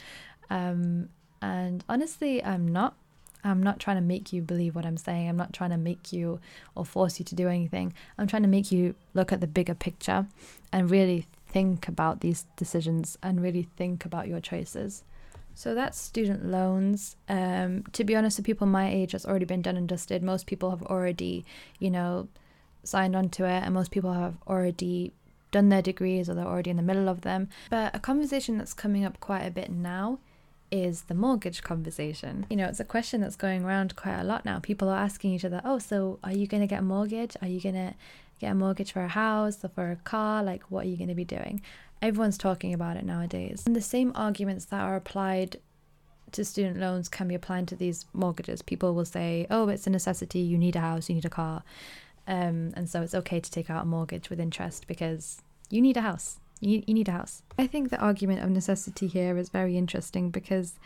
Um, 0.50 1.10
and 1.42 1.84
honestly, 1.90 2.44
I'm 2.44 2.68
not 2.68 2.96
I'm 3.44 3.64
not 3.64 3.80
trying 3.80 3.98
to 3.98 4.02
make 4.02 4.34
you 4.34 4.42
believe 4.42 4.76
what 4.76 4.86
I'm 4.86 4.98
saying. 4.98 5.30
I'm 5.30 5.38
not 5.38 5.54
trying 5.54 5.70
to 5.70 5.78
make 5.78 6.12
you 6.12 6.40
or 6.76 6.86
force 6.86 7.20
you 7.20 7.26
to 7.26 7.36
do 7.36 7.48
anything. 7.48 7.94
I'm 8.18 8.28
trying 8.28 8.44
to 8.44 8.50
make 8.50 8.72
you 8.72 8.96
look 9.14 9.32
at 9.32 9.42
the 9.42 9.48
bigger 9.48 9.74
picture 9.74 10.28
and 10.74 10.92
really 10.92 11.26
think 11.48 11.88
about 11.88 12.22
these 12.22 12.46
decisions 12.56 13.18
and 13.24 13.42
really 13.42 13.64
think 13.64 14.06
about 14.06 14.28
your 14.28 14.40
choices. 14.40 15.04
So 15.56 15.76
that's 15.76 16.00
student 16.00 16.46
loans. 16.46 17.16
Um, 17.28 17.84
to 17.94 18.04
be 18.04 18.16
honest, 18.16 18.38
with 18.38 18.46
people 18.46 18.68
my 18.68 18.90
age, 18.90 19.14
it's 19.14 19.26
already 19.26 19.46
been 19.46 19.62
done 19.62 19.78
and 19.78 19.90
dusted. 19.90 20.24
Most 20.24 20.46
people 20.46 20.70
have 20.70 20.84
already, 20.84 21.46
you 21.80 21.90
know, 21.90 22.28
signed 22.84 23.16
on 23.16 23.30
to 23.30 23.46
it, 23.46 23.64
and 23.64 23.74
most 23.74 23.92
people 23.92 24.14
have 24.14 24.36
already 24.48 25.12
done 25.52 25.70
their 25.70 25.82
degrees 25.82 26.30
or 26.30 26.34
they're 26.36 26.46
already 26.46 26.70
in 26.70 26.78
the 26.78 26.84
middle 26.84 27.10
of 27.10 27.22
them. 27.22 27.50
But 27.70 27.96
a 27.96 28.00
conversation 28.00 28.58
that's 28.58 28.74
coming 28.74 29.04
up 29.04 29.20
quite 29.20 29.42
a 29.42 29.52
bit 29.52 29.72
now 29.72 30.20
is 30.72 31.04
the 31.04 31.14
mortgage 31.14 31.64
conversation. 31.64 32.46
You 32.50 32.58
know, 32.58 32.68
it's 32.68 32.80
a 32.80 32.86
question 32.86 33.22
that's 33.22 33.36
going 33.36 33.64
around 33.64 33.96
quite 33.96 34.20
a 34.20 34.24
lot 34.24 34.46
now. 34.46 34.60
People 34.60 34.90
are 34.90 34.98
asking 34.98 35.34
each 35.34 35.46
other, 35.46 35.62
oh, 35.64 35.80
so 35.80 36.20
are 36.24 36.32
you 36.32 36.48
going 36.48 36.62
to 36.62 36.68
get 36.68 36.80
a 36.80 36.84
mortgage? 36.84 37.36
Are 37.42 37.48
you 37.48 37.62
going 37.62 37.76
to 37.76 37.94
get 38.40 38.52
a 38.52 38.56
mortgage 38.56 38.92
for 38.92 39.04
a 39.04 39.08
house 39.08 39.64
or 39.64 39.70
for 39.70 39.92
a 39.92 39.96
car? 39.98 40.44
Like, 40.44 40.64
what 40.70 40.86
are 40.86 40.90
you 40.90 40.98
going 40.98 41.10
to 41.10 41.16
be 41.16 41.26
doing? 41.26 41.62
Everyone's 42.02 42.38
talking 42.38 42.74
about 42.74 42.98
it 42.98 43.06
nowadays. 43.06 43.64
And 43.66 43.76
the 43.76 43.82
same 43.82 44.12
arguments 44.16 44.66
that 44.66 44.82
are 44.82 44.96
applied 44.96 45.58
to 46.32 46.46
student 46.46 46.78
loans 46.78 47.10
can 47.10 47.28
be 47.28 47.36
applied 47.36 47.68
to 47.70 47.76
these 47.76 48.06
mortgages. 48.14 48.62
People 48.62 48.94
will 48.94 49.06
say, 49.06 49.48
oh, 49.50 49.68
it's 49.70 49.88
a 49.88 49.90
necessity, 49.90 50.40
you 50.40 50.58
need 50.58 50.76
a 50.76 50.82
house, 50.82 51.10
you 51.10 51.16
need 51.16 51.26
a 51.26 51.30
car. 51.30 51.64
Um, 52.28 52.74
and 52.76 52.88
so 52.88 53.02
it's 53.02 53.16
okay 53.16 53.40
to 53.40 53.52
take 53.52 53.70
out 53.70 53.84
a 53.84 53.88
mortgage 53.88 54.30
with 54.30 54.40
interest 54.40 54.88
because 54.88 55.42
you 55.70 55.82
need 55.82 55.98
a 55.98 56.02
house 56.02 56.40
you, 56.60 56.84
you 56.86 56.94
need 56.94 57.08
a 57.08 57.14
house. 57.14 57.44
I 57.58 57.68
think 57.68 57.90
the 57.90 58.00
argument 58.00 58.44
of 58.44 58.50
necessity 58.50 59.08
here 59.08 59.38
is 59.38 59.50
very 59.50 59.78
interesting 59.78 60.30
because 60.30 60.80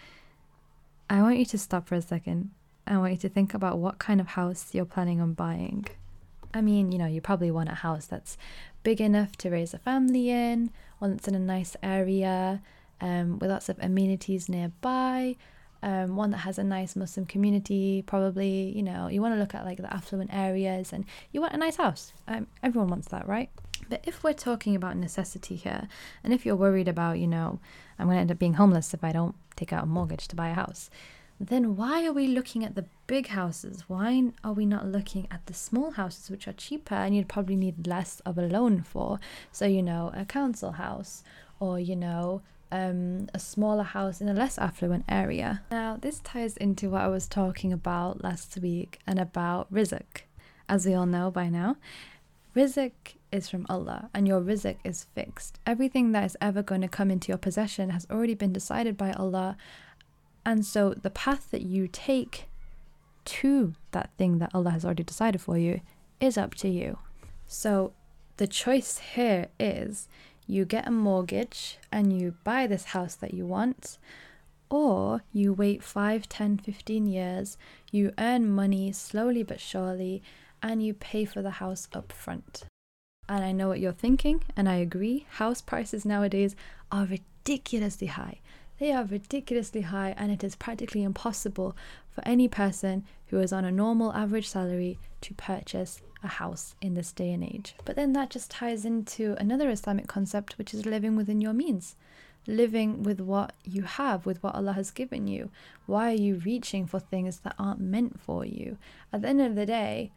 I 1.10 1.22
want 1.22 1.38
you 1.38 1.46
to 1.46 1.58
stop 1.58 1.88
for 1.88 1.96
a 1.96 2.02
second. 2.02 2.52
I 2.86 2.98
want 2.98 3.12
you 3.12 3.18
to 3.20 3.30
think 3.30 3.54
about 3.54 3.80
what 3.80 3.98
kind 4.00 4.20
of 4.20 4.28
house 4.28 4.74
you're 4.74 4.86
planning 4.86 5.22
on 5.22 5.34
buying. 5.34 5.86
I 6.54 6.62
mean, 6.62 6.92
you 6.92 6.98
know, 6.98 7.08
you 7.08 7.22
probably 7.22 7.50
want 7.52 7.70
a 7.70 7.76
house 7.76 8.06
that's 8.06 8.38
big 8.84 9.02
enough 9.02 9.36
to 9.38 9.50
raise 9.50 9.74
a 9.74 9.80
family 9.80 10.30
in, 10.30 10.70
one 11.00 11.12
that's 11.12 11.28
in 11.28 11.36
a 11.36 11.40
nice 11.40 11.76
area, 11.82 12.62
um, 13.02 13.40
with 13.40 13.50
lots 13.50 13.70
of 13.70 13.80
amenities 13.80 14.50
nearby, 14.50 15.36
um, 15.82 16.16
one 16.16 16.32
that 16.32 16.38
has 16.38 16.58
a 16.58 16.64
nice 16.64 16.96
Muslim 16.96 17.26
community, 17.26 18.04
probably, 18.06 18.72
you 18.76 18.84
know, 18.84 19.08
you 19.08 19.22
want 19.22 19.34
to 19.34 19.40
look 19.40 19.56
at 19.56 19.66
like 19.66 19.78
the 19.78 19.94
affluent 19.94 20.34
areas 20.34 20.94
and 20.94 21.06
you 21.32 21.42
want 21.42 21.54
a 21.54 21.58
nice 21.58 21.78
house. 21.78 22.14
Um, 22.28 22.48
everyone 22.62 22.90
wants 22.90 23.08
that, 23.10 23.28
right? 23.28 23.50
But 23.93 24.06
if 24.08 24.23
we're 24.23 24.34
talking 24.34 24.75
about 24.75 24.97
necessity 24.97 25.56
here, 25.56 25.88
and 26.23 26.34
if 26.34 26.47
you're 26.47 26.56
worried 26.56 26.88
about, 26.88 27.19
you 27.19 27.27
know, 27.27 27.60
I'm 27.99 28.08
going 28.08 28.15
to 28.15 28.21
end 28.21 28.32
up 28.32 28.39
being 28.39 28.56
homeless 28.56 28.91
if 28.95 29.03
I 29.03 29.12
don't 29.12 29.36
take 29.56 29.71
out 29.71 29.84
a 29.84 29.86
mortgage 29.86 30.27
to 30.29 30.36
buy 30.36 30.49
a 30.49 30.56
house, 30.56 30.89
then 31.39 31.75
why 31.75 32.03
are 32.03 32.12
we 32.12 32.25
looking 32.25 32.65
at 32.65 32.73
the 32.73 32.86
big 33.06 33.27
houses? 33.27 33.84
Why 33.88 34.32
are 34.43 34.53
we 34.53 34.65
not 34.65 34.88
looking 34.88 35.27
at 35.29 35.45
the 35.45 35.53
small 35.53 35.91
houses, 35.91 36.32
which 36.32 36.47
are 36.47 36.53
cheaper 36.53 36.95
and 36.95 37.15
you'd 37.15 37.27
probably 37.27 37.56
need 37.56 37.86
less 37.86 38.19
of 38.21 38.39
a 38.39 38.47
loan 38.47 38.82
for? 38.82 39.19
So, 39.51 39.67
you 39.67 39.84
know, 39.84 40.12
a 40.15 40.25
council 40.25 40.71
house 40.71 41.23
or, 41.60 41.79
you 41.79 41.95
know, 41.95 42.41
um, 42.71 43.29
a 43.36 43.38
smaller 43.38 43.84
house 43.84 44.21
in 44.21 44.27
a 44.27 44.34
less 44.34 44.58
affluent 44.58 45.06
area. 45.08 45.62
Now, 45.69 45.99
this 46.01 46.19
ties 46.21 46.58
into 46.58 46.89
what 46.89 47.01
I 47.01 47.10
was 47.10 47.27
talking 47.27 47.71
about 47.71 48.23
last 48.23 48.58
week 48.58 48.97
and 49.06 49.19
about 49.19 49.71
rizq. 49.71 50.23
As 50.67 50.88
we 50.88 50.95
all 50.95 51.06
know 51.06 51.29
by 51.29 51.49
now, 51.49 51.75
rizq 52.56 52.92
is 53.32 53.50
from 53.50 53.66
Allah 53.70 54.10
and 54.13 54.28
your 54.28 54.42
rizq 54.42 54.78
is 54.84 55.06
fixed. 55.16 55.60
Everything 55.66 56.12
that 56.12 56.26
is 56.26 56.38
ever 56.39 56.62
going 56.62 56.82
to 56.82 56.88
come 56.88 57.10
into 57.10 57.30
your 57.30 57.38
possession 57.38 57.89
has 57.89 58.08
already 58.12 58.36
been 58.36 58.54
decided 58.54 58.98
by 58.98 59.12
Allah. 59.13 59.58
And 60.46 60.66
so 60.66 60.94
the 60.94 61.10
path 61.10 61.52
that 61.52 61.63
you 61.63 61.88
take 61.88 62.48
to 63.26 63.74
that 63.92 64.12
thing 64.18 64.39
that 64.39 64.52
Allah 64.54 64.72
has 64.72 64.86
already 64.86 65.04
decided 65.04 65.42
for 65.42 65.58
you 65.58 65.82
is 66.20 66.38
up 66.38 66.56
to 66.56 66.70
you. 66.70 67.00
So 67.48 67.94
the 68.38 68.48
choice 68.48 68.98
here 68.98 69.48
is 69.60 70.08
you 70.48 70.66
get 70.66 70.88
a 70.88 70.92
mortgage 70.92 71.78
and 71.92 72.20
you 72.20 72.36
buy 72.44 72.68
this 72.68 72.86
house 72.86 73.16
that 73.16 73.34
you 73.34 73.46
want, 73.46 73.98
or 74.70 75.22
you 75.32 75.54
wait 75.54 75.84
5, 75.84 76.28
10, 76.28 76.58
15 76.58 77.08
years, 77.08 77.58
you 77.92 78.12
earn 78.18 78.50
money 78.50 78.92
slowly 78.92 79.44
but 79.44 79.60
surely, 79.60 80.22
and 80.63 80.82
you 80.82 80.93
pay 80.93 81.26
for 81.26 81.41
the 81.41 81.52
house 81.52 81.88
up 81.93 82.12
front. 82.12 82.63
And 83.30 83.43
I 83.43 83.52
know 83.52 83.67
what 83.67 83.80
you're 83.80 83.91
thinking, 83.91 84.43
and 84.56 84.67
I 84.67 84.76
agree. 84.76 85.28
House 85.32 85.62
prices 85.62 86.06
nowadays 86.06 86.56
are 86.91 87.06
ridiculously 87.06 88.08
high. 88.08 88.39
They 88.80 88.91
are 88.91 89.04
ridiculously 89.04 89.82
high, 89.82 90.15
and 90.17 90.32
it 90.32 90.43
is 90.43 90.56
practically 90.56 91.04
impossible 91.04 91.76
for 92.10 92.26
any 92.26 92.47
person 92.47 93.04
who 93.28 93.39
is 93.39 93.54
on 93.54 93.65
a 93.65 93.71
normal 93.71 94.13
average 94.13 94.47
salary 94.47 94.97
to 95.21 95.34
purchase 95.36 96.02
a 96.23 96.28
house 96.28 96.76
in 96.82 96.93
this 96.93 97.12
day 97.12 97.32
and 97.32 97.43
age. 97.43 97.76
But 97.86 97.95
then 97.95 98.13
that 98.13 98.30
just 98.30 98.52
ties 98.52 98.86
into 98.86 99.36
another 99.39 99.69
Islamic 99.69 100.08
concept, 100.08 100.58
which 100.58 100.73
is 100.73 100.86
living 100.86 101.15
within 101.15 101.41
your 101.41 101.54
means. 101.54 101.95
Living 102.45 103.04
with 103.04 103.21
what 103.21 103.54
you 103.63 103.84
have, 103.84 104.26
with 104.26 104.41
what 104.43 104.56
Allah 104.56 104.73
has 104.73 104.91
given 104.91 105.28
you. 105.28 105.49
Why 105.86 106.12
are 106.12 106.15
you 106.15 106.41
reaching 106.45 106.86
for 106.86 106.99
things 106.99 107.39
that 107.39 107.56
aren't 107.58 107.80
meant 107.80 108.19
for 108.19 108.45
you? 108.45 108.78
At 109.13 109.21
the 109.21 109.30
end 109.30 109.41
of 109.41 109.56
the 109.56 109.65
day, 109.65 110.12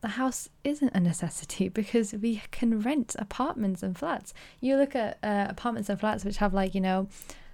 the 0.00 0.08
house 0.08 0.48
isn't 0.64 0.94
a 0.94 1.00
necessity 1.00 1.68
because 1.80 2.12
we 2.12 2.42
can 2.50 2.80
rent 2.80 3.16
apartments 3.18 3.82
and 3.82 3.96
flats. 3.98 4.32
You 4.60 4.76
look 4.76 4.94
at 4.94 5.18
uh, 5.22 5.46
apartments 5.48 5.88
and 5.88 5.98
flats 5.98 6.24
which 6.24 6.38
have 6.38 6.54
like, 6.54 6.74
you 6.74 6.80
know, 6.80 7.08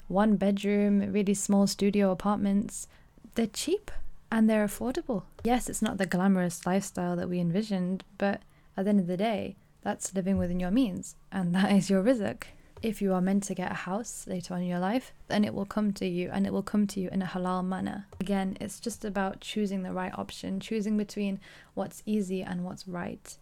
one 0.08 0.36
bedroom, 0.36 1.12
really 1.12 1.34
small 1.34 1.66
studio 1.66 2.10
apartments. 2.10 2.86
They're 3.34 3.46
cheap. 3.46 3.90
and 4.30 4.50
they're 4.50 4.66
affordable. 4.66 5.22
Yes, 5.44 5.68
it's 5.68 5.82
not 5.82 5.96
the 5.98 6.06
glamorous 6.06 6.66
lifestyle 6.66 7.14
that 7.16 7.28
we 7.28 7.38
envisioned, 7.38 8.02
but 8.18 8.42
at 8.76 8.84
the 8.84 8.90
end 8.90 9.00
of 9.00 9.06
the 9.06 9.16
day, 9.16 9.54
that's 9.82 10.14
living 10.14 10.38
within 10.38 10.58
your 10.58 10.70
means, 10.72 11.14
and 11.30 11.54
that 11.54 11.70
is 11.70 11.88
your 11.88 12.02
rizq. 12.02 12.42
If 12.84 13.00
you 13.00 13.14
are 13.14 13.22
meant 13.22 13.44
to 13.44 13.54
get 13.54 13.70
a 13.70 13.86
house 13.88 14.26
later 14.26 14.52
on 14.52 14.60
in 14.60 14.68
your 14.68 14.78
life, 14.78 15.14
then 15.28 15.42
it 15.42 15.54
will 15.54 15.64
come 15.64 15.94
to 15.94 16.06
you 16.06 16.28
and 16.30 16.46
it 16.46 16.52
will 16.52 16.62
come 16.62 16.86
to 16.88 17.00
you 17.00 17.08
in 17.10 17.22
a 17.22 17.26
halal 17.26 17.64
manner. 17.64 18.04
Again, 18.20 18.58
it's 18.60 18.78
just 18.78 19.06
about 19.06 19.40
choosing 19.40 19.82
the 19.82 19.94
right 19.94 20.12
option, 20.18 20.60
choosing 20.60 20.98
between 20.98 21.40
what's 21.72 22.02
easy 22.04 22.42
and 22.42 22.62
what's 22.62 22.86
right. 22.86 23.38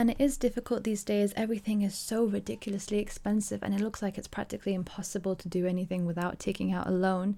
And 0.00 0.10
it 0.10 0.16
is 0.18 0.36
difficult 0.36 0.82
these 0.82 1.04
days. 1.04 1.32
Everything 1.36 1.82
is 1.82 1.94
so 1.94 2.24
ridiculously 2.24 2.98
expensive, 2.98 3.62
and 3.62 3.72
it 3.72 3.80
looks 3.80 4.02
like 4.02 4.18
it's 4.18 4.26
practically 4.26 4.74
impossible 4.74 5.36
to 5.36 5.48
do 5.48 5.68
anything 5.68 6.04
without 6.04 6.40
taking 6.40 6.72
out 6.72 6.88
a 6.88 6.90
loan. 6.90 7.36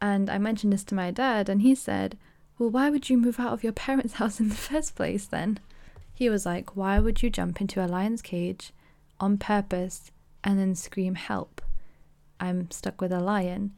And 0.00 0.28
I 0.28 0.38
mentioned 0.38 0.72
this 0.72 0.82
to 0.86 0.96
my 0.96 1.12
dad, 1.12 1.48
and 1.48 1.62
he 1.62 1.76
said, 1.76 2.18
Well, 2.58 2.70
why 2.70 2.90
would 2.90 3.08
you 3.08 3.16
move 3.18 3.38
out 3.38 3.52
of 3.52 3.62
your 3.62 3.72
parents' 3.72 4.14
house 4.20 4.40
in 4.40 4.48
the 4.48 4.56
first 4.56 4.96
place 4.96 5.26
then? 5.26 5.60
He 6.12 6.28
was 6.28 6.44
like, 6.44 6.74
Why 6.74 6.98
would 6.98 7.22
you 7.22 7.30
jump 7.30 7.60
into 7.60 7.84
a 7.84 7.86
lion's 7.86 8.20
cage 8.20 8.72
on 9.20 9.38
purpose 9.38 10.10
and 10.44 10.58
then 10.58 10.74
scream, 10.74 11.14
Help? 11.14 11.60
I'm 12.40 12.70
stuck 12.70 13.00
with 13.00 13.12
a 13.12 13.20
lion. 13.20 13.72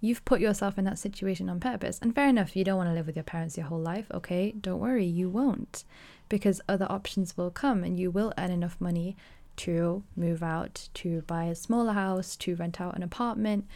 You've 0.00 0.24
put 0.24 0.40
yourself 0.40 0.78
in 0.78 0.84
that 0.84 0.98
situation 0.98 1.50
on 1.50 1.60
purpose. 1.60 1.98
And 2.00 2.14
fair 2.14 2.28
enough, 2.28 2.56
you 2.56 2.64
don't 2.64 2.76
want 2.76 2.88
to 2.88 2.94
live 2.94 3.06
with 3.06 3.16
your 3.16 3.22
parents 3.22 3.56
your 3.56 3.66
whole 3.66 3.80
life, 3.80 4.06
okay? 4.12 4.52
Don't 4.52 4.80
worry, 4.80 5.04
you 5.04 5.28
won't. 5.28 5.84
Because 6.28 6.60
other 6.68 6.86
options 6.90 7.36
will 7.36 7.50
come 7.50 7.84
and 7.84 7.98
you 7.98 8.10
will 8.10 8.32
earn 8.38 8.50
enough 8.50 8.76
money 8.80 9.16
to 9.56 10.02
move 10.16 10.42
out, 10.42 10.88
to 10.94 11.20
buy 11.22 11.44
a 11.44 11.54
smaller 11.54 11.92
house, 11.92 12.34
to 12.36 12.56
rent 12.56 12.80
out 12.80 12.96
an 12.96 13.02
apartment. 13.02 13.66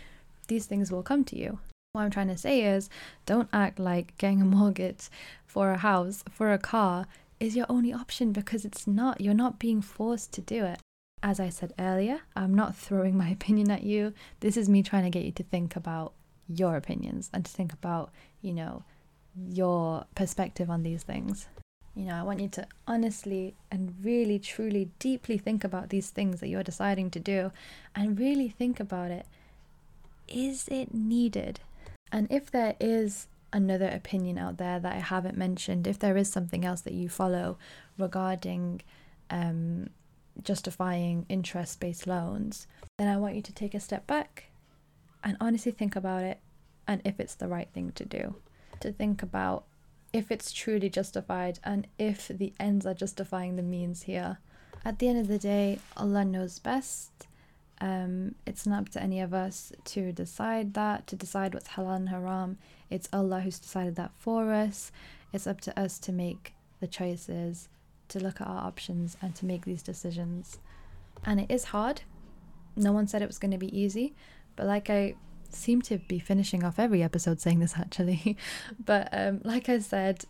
These 0.49 0.67
things 0.67 0.91
will 0.91 1.03
come 1.03 1.25
to 1.25 1.39
you. 1.39 1.59
What 1.93 2.03
I'm 2.03 2.11
trying 2.11 2.29
to 2.29 2.39
say 2.39 2.63
is 2.63 2.89
don't 3.27 3.49
act 3.53 3.79
like 3.79 4.17
getting 4.17 4.41
a 4.41 4.45
mortgage 4.57 5.11
for 5.47 5.71
a 5.71 5.79
house, 5.79 6.25
for 6.31 6.53
a 6.53 6.59
car, 6.59 7.07
is 7.39 7.55
your 7.55 7.67
only 7.69 7.93
option 7.93 8.33
because 8.33 8.65
it's 8.65 8.87
not. 8.87 9.21
You're 9.21 9.35
not 9.35 9.59
being 9.59 9.83
forced 9.83 10.33
to 10.33 10.41
do 10.41 10.65
it. 10.65 10.81
As 11.25 11.41
I 11.41 11.49
said 11.49 11.73
earlier, 11.79 12.21
I'm 12.37 12.53
not 12.53 12.77
throwing 12.77 13.17
my 13.17 13.31
opinion 13.39 13.71
at 13.71 13.83
you. 13.83 14.13
This 14.41 14.59
is 14.59 14.69
me 14.69 14.83
trying 14.83 15.05
to 15.05 15.11
get 15.11 15.25
you 15.25 15.33
to 15.33 15.43
think 15.43 15.75
about 15.75 16.13
your 16.47 16.77
opinions 16.77 17.31
and 17.33 17.47
to 17.47 17.51
think 17.51 17.73
about, 17.73 18.11
you 18.43 18.53
know, 18.53 18.85
your 19.35 20.05
perspective 20.15 20.69
on 20.69 20.83
these 20.83 21.03
things. 21.03 21.49
You 21.97 22.05
know, 22.05 22.15
I 22.15 22.23
want 22.23 22.41
you 22.41 22.49
to 22.49 22.67
honestly 22.87 23.55
and 23.71 23.95
really, 24.03 24.39
truly, 24.39 24.91
deeply 24.99 25.39
think 25.39 25.65
about 25.65 25.89
these 25.89 26.11
things 26.11 26.41
that 26.41 26.49
you're 26.49 26.63
deciding 26.63 27.11
to 27.13 27.21
do 27.21 27.53
and 27.95 28.19
really 28.19 28.51
think 28.51 28.79
about 28.79 29.11
it. 29.11 29.27
Is 30.29 30.69
it 30.69 30.93
needed? 30.93 31.61
And 32.13 32.31
if 32.31 32.51
there 32.51 32.75
is 32.79 33.29
another 33.51 33.89
opinion 33.89 34.37
out 34.37 34.59
there 34.59 34.79
that 34.79 34.93
I 34.93 34.99
haven't 34.99 35.39
mentioned, 35.39 35.87
if 35.87 35.99
there 35.99 36.19
is 36.19 36.31
something 36.31 36.67
else 36.67 36.83
that 36.83 36.93
you 36.93 37.09
follow 37.09 37.57
regarding 37.97 38.83
um, 39.31 39.89
justifying 40.42 41.27
interest 41.29 41.81
based 41.81 42.07
loans, 42.07 42.66
then 42.99 43.09
I 43.09 43.16
want 43.16 43.37
you 43.37 43.42
to 43.42 43.53
take 43.53 43.75
a 43.75 43.81
step 43.81 44.07
back 44.07 44.51
and 45.23 45.37
honestly 45.40 45.73
think 45.73 45.97
about 45.97 46.23
it 46.23 46.40
and 46.87 47.01
if 47.05 47.18
it's 47.20 47.35
the 47.35 47.49
right 47.49 47.68
thing 47.73 47.92
to 47.92 48.05
do. 48.05 48.37
To 48.81 48.92
think 48.92 49.23
about 49.23 49.64
if 50.12 50.31
it's 50.31 50.53
truly 50.53 50.88
justified 50.88 51.59
and 51.64 51.87
if 51.99 52.29
the 52.29 52.53
ends 52.61 52.87
are 52.87 52.94
justifying 52.94 53.57
the 53.57 53.62
means 53.62 54.03
here. 54.03 54.38
At 54.85 54.99
the 54.99 55.09
end 55.09 55.18
of 55.18 55.29
the 55.29 55.38
day, 55.38 55.79
Allah 55.97 56.25
knows 56.25 56.59
best 56.59 57.27
um, 57.81 58.35
it's 58.47 58.66
not 58.66 58.81
up 58.81 58.88
to 58.90 59.03
any 59.03 59.20
of 59.20 59.35
us 59.35 59.73
to 59.85 60.12
decide 60.12 60.75
that, 60.75 61.07
to 61.09 61.16
decide 61.16 61.55
what's 61.55 61.70
halal 61.70 61.97
and 61.97 62.09
haram. 62.09 62.59
It's 62.90 63.09
Allah 63.12 63.40
who's 63.40 63.59
decided 63.59 63.97
that 63.97 64.12
for 64.18 64.53
us. 64.53 64.92
It's 65.33 65.47
up 65.47 65.61
to 65.62 65.79
us 65.79 65.99
to 66.01 66.12
make 66.12 66.55
the 66.81 66.87
choices, 66.87 67.68
to 68.14 68.20
look 68.20 68.40
at 68.40 68.46
our 68.46 68.64
options, 68.64 69.16
and 69.20 69.35
to 69.37 69.46
make 69.46 69.64
these 69.64 69.83
decisions. 69.83 70.59
And 71.24 71.40
it 71.40 71.50
is 71.50 71.64
hard. 71.64 72.03
No 72.77 72.92
one 72.92 73.07
said 73.07 73.22
it 73.22 73.27
was 73.27 73.38
going 73.38 73.53
to 73.53 73.59
be 73.59 73.77
easy, 73.79 74.14
but 74.57 74.66
like 74.66 74.90
I 74.90 75.14
seem 75.50 75.83
to 75.83 75.98
be 75.98 76.18
finishing 76.18 76.64
off 76.64 76.79
every 76.79 77.03
episode 77.03 77.40
saying 77.40 77.61
this 77.61 77.74
actually, 77.79 78.37
but 78.85 79.09
um, 79.12 79.40
like 79.44 79.68
I 79.68 79.79
said, 79.79 80.24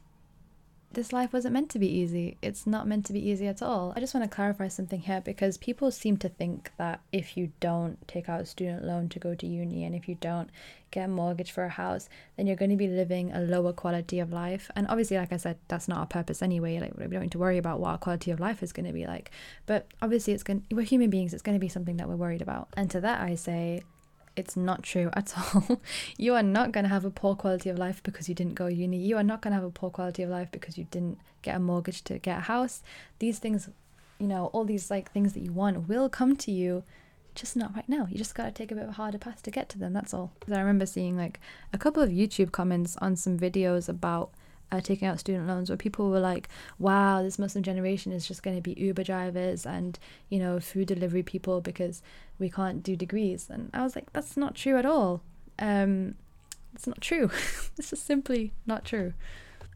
this 0.95 1.13
life 1.13 1.33
wasn't 1.33 1.55
meant 1.55 1.71
to 1.71 1.79
be 1.79 1.89
easy. 1.89 2.37
It's 2.41 2.67
not 2.67 2.87
meant 2.87 3.05
to 3.07 3.13
be 3.13 3.29
easy 3.29 3.47
at 3.47 3.63
all. 3.63 3.93
I 3.97 4.01
just 4.01 4.15
want 4.15 4.29
to 4.29 4.35
clarify 4.35 4.69
something 4.69 5.01
here 5.01 5.21
because 5.21 5.59
people 5.59 5.91
seem 5.91 6.17
to 6.19 6.29
think 6.29 6.71
that 6.79 7.01
if 7.13 7.37
you 7.37 7.53
don't 7.61 8.07
take 8.09 8.29
out 8.29 8.41
a 8.41 8.47
student 8.47 8.85
loan 8.85 9.09
to 9.11 9.19
go 9.19 9.35
to 9.35 9.47
uni 9.47 9.85
and 9.85 9.95
if 9.95 10.09
you 10.09 10.15
don't 10.15 10.51
get 10.91 11.07
a 11.07 11.09
mortgage 11.09 11.51
for 11.51 11.65
a 11.65 11.69
house, 11.69 12.09
then 12.37 12.47
you're 12.47 12.57
going 12.57 12.71
to 12.71 12.77
be 12.77 12.87
living 12.87 13.33
a 13.33 13.41
lower 13.41 13.73
quality 13.73 14.21
of 14.21 14.33
life. 14.33 14.71
And 14.77 14.87
obviously, 14.89 15.17
like 15.17 15.33
I 15.33 15.37
said, 15.37 15.59
that's 15.69 15.89
not 15.89 15.99
our 15.99 16.07
purpose 16.07 16.41
anyway. 16.41 16.79
Like 16.79 16.97
we 16.97 17.09
don't 17.09 17.23
need 17.23 17.33
to 17.33 17.39
worry 17.39 17.59
about 17.59 17.81
what 17.81 17.91
our 17.91 17.99
quality 17.99 18.31
of 18.31 18.41
life 18.41 18.63
is 18.63 18.73
going 18.73 18.87
to 18.87 18.93
be 18.93 19.07
like. 19.07 19.31
But 19.67 19.89
obviously, 20.01 20.33
it's 20.33 20.43
going. 20.43 20.65
We're 20.71 20.83
human 20.83 21.11
beings. 21.11 21.35
It's 21.35 21.43
going 21.43 21.57
to 21.57 21.61
be 21.61 21.69
something 21.69 21.97
that 21.97 22.09
we're 22.09 22.17
worried 22.17 22.43
about. 22.43 22.69
And 22.77 22.91
to 22.91 23.01
that, 23.01 23.21
I 23.21 23.35
say, 23.35 23.83
it's 24.37 24.57
not 24.57 24.83
true 24.83 25.11
at 25.15 25.35
all. 25.37 25.81
you 26.19 26.35
are 26.35 26.43
not 26.43 26.73
going 26.73 26.85
to 26.85 26.89
have 26.89 27.05
a 27.05 27.11
poor 27.11 27.35
quality 27.35 27.71
of 27.71 27.79
life 27.79 28.03
because 28.03 28.29
you 28.29 28.35
didn't 28.35 28.55
go 28.55 28.67
uni. 28.67 28.99
You 28.99 29.17
are 29.17 29.23
not 29.23 29.41
going 29.41 29.53
to 29.53 29.57
have 29.57 29.65
a 29.65 29.71
poor 29.71 29.91
quality 29.91 30.23
of 30.23 30.31
life 30.31 30.49
because 30.51 30.77
you 30.77 30.85
didn't 30.91 31.19
get 31.43 31.57
a 31.57 31.59
mortgage 31.59 32.03
to 32.05 32.19
get 32.19 32.39
a 32.39 32.43
house. 32.43 32.83
These 33.19 33.39
things, 33.39 33.69
you 34.19 34.27
know, 34.27 34.47
all 34.47 34.65
these 34.65 34.91
like 34.91 35.13
things 35.13 35.33
that 35.35 35.41
you 35.41 35.53
want 35.53 35.89
will 35.89 36.09
come 36.09 36.37
to 36.37 36.51
you, 36.51 36.83
just 37.35 37.57
not 37.57 37.75
right 37.75 37.89
now. 37.89 38.07
You 38.11 38.19
just 38.19 38.35
got 38.35 38.45
to 38.45 38.53
take 38.53 38.73
a 38.73 38.75
bit 38.75 38.85
of 38.85 38.91
a 38.91 38.93
harder 38.93 39.19
path 39.19 39.43
to 39.43 39.51
get 39.51 39.69
to 39.71 39.79
them. 39.79 39.93
That's 39.93 40.15
all. 40.15 40.33
I 40.51 40.59
remember 40.59 40.87
seeing 40.87 41.17
like 41.17 41.41
a 41.73 41.79
couple 41.79 42.03
of 42.03 42.11
YouTube 42.11 42.53
comments 42.53 42.97
on 42.99 43.17
some 43.17 43.39
videos 43.39 43.89
about 43.89 44.31
uh, 44.75 44.81
taking 44.81 45.07
out 45.07 45.21
student 45.21 45.47
loans 45.47 45.71
where 45.71 45.77
people 45.77 46.11
were 46.11 46.21
like, 46.21 46.49
wow, 46.79 47.23
this 47.23 47.39
Muslim 47.39 47.63
generation 47.63 48.13
is 48.13 48.27
just 48.27 48.43
going 48.43 48.57
to 48.57 48.63
be 48.63 48.73
Uber 48.81 49.05
drivers 49.05 49.65
and, 49.65 49.99
you 50.29 50.39
know, 50.39 50.59
food 50.59 50.89
delivery 50.89 51.23
people 51.23 51.61
because 51.61 52.03
we 52.39 52.51
can't 52.51 52.83
do 52.83 52.97
degrees. 52.97 53.49
And 53.49 53.71
I 53.73 53.83
was 53.83 53.95
like, 53.95 54.13
that's 54.13 54.37
not 54.37 54.55
true 54.55 54.77
at 54.77 54.87
all. 54.87 55.23
Um, 55.59 56.17
it's 56.75 56.87
not 56.87 57.01
true. 57.01 57.29
this 57.77 57.93
is 57.93 58.01
simply 58.01 58.53
not 58.67 58.85
true. 58.85 59.15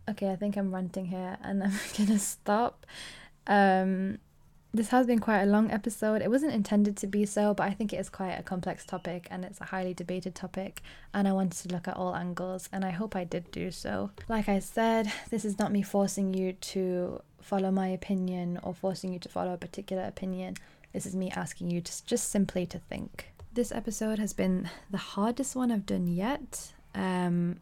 Okay, 0.09 0.31
I 0.31 0.37
think 0.37 0.57
I'm 0.57 0.75
ranting 0.75 1.07
here 1.07 1.39
and 1.43 1.63
I'm 1.65 1.79
going 1.97 2.09
to 2.09 2.19
stop. 2.19 2.85
Um, 3.47 4.19
this 4.73 4.89
has 4.89 5.07
been 5.07 5.19
quite 5.19 5.43
a 5.43 5.47
long 5.47 5.71
episode. 5.71 6.21
It 6.21 6.31
wasn't 6.31 6.53
intended 6.53 6.97
to 6.99 7.07
be 7.07 7.25
so, 7.25 7.55
but 7.55 7.65
I 7.65 7.73
think 7.73 7.93
it 7.93 7.97
is 7.97 8.11
quite 8.11 8.33
a 8.33 8.43
complex 8.43 8.85
topic 8.85 9.27
and 9.31 9.45
it's 9.45 9.61
a 9.61 9.65
highly 9.65 9.95
debated 9.95 10.35
topic. 10.35 10.83
And 11.15 11.27
I 11.27 11.33
wanted 11.33 11.69
to 11.69 11.75
look 11.75 11.89
at 11.89 11.97
all 11.97 12.15
angles, 12.15 12.69
and 12.73 12.85
I 12.85 12.91
hope 12.91 13.17
I 13.17 13.25
did 13.25 13.51
do 13.51 13.71
so. 13.71 14.11
Like 14.29 14.49
I 14.49 14.59
said, 14.59 15.11
this 15.31 15.45
is 15.45 15.59
not 15.59 15.73
me 15.73 15.83
forcing 15.83 16.35
you 16.35 16.53
to 16.53 17.23
follow 17.41 17.71
my 17.71 17.89
opinion 17.89 18.61
or 18.63 18.75
forcing 18.75 19.13
you 19.13 19.19
to 19.21 19.29
follow 19.29 19.55
a 19.55 19.59
particular 19.59 20.05
opinion. 20.05 20.55
This 20.93 21.07
is 21.07 21.17
me 21.17 21.31
asking 21.31 21.71
you 21.71 21.81
to 21.81 22.07
just 22.07 22.31
simply 22.31 22.67
to 22.67 22.79
think. 22.79 23.29
This 23.53 23.73
episode 23.73 24.19
has 24.19 24.33
been 24.35 24.69
the 24.91 24.99
hardest 24.99 25.57
one 25.57 25.73
I've 25.73 25.87
done 25.87 26.07
yet. 26.07 26.73
Um, 26.95 27.61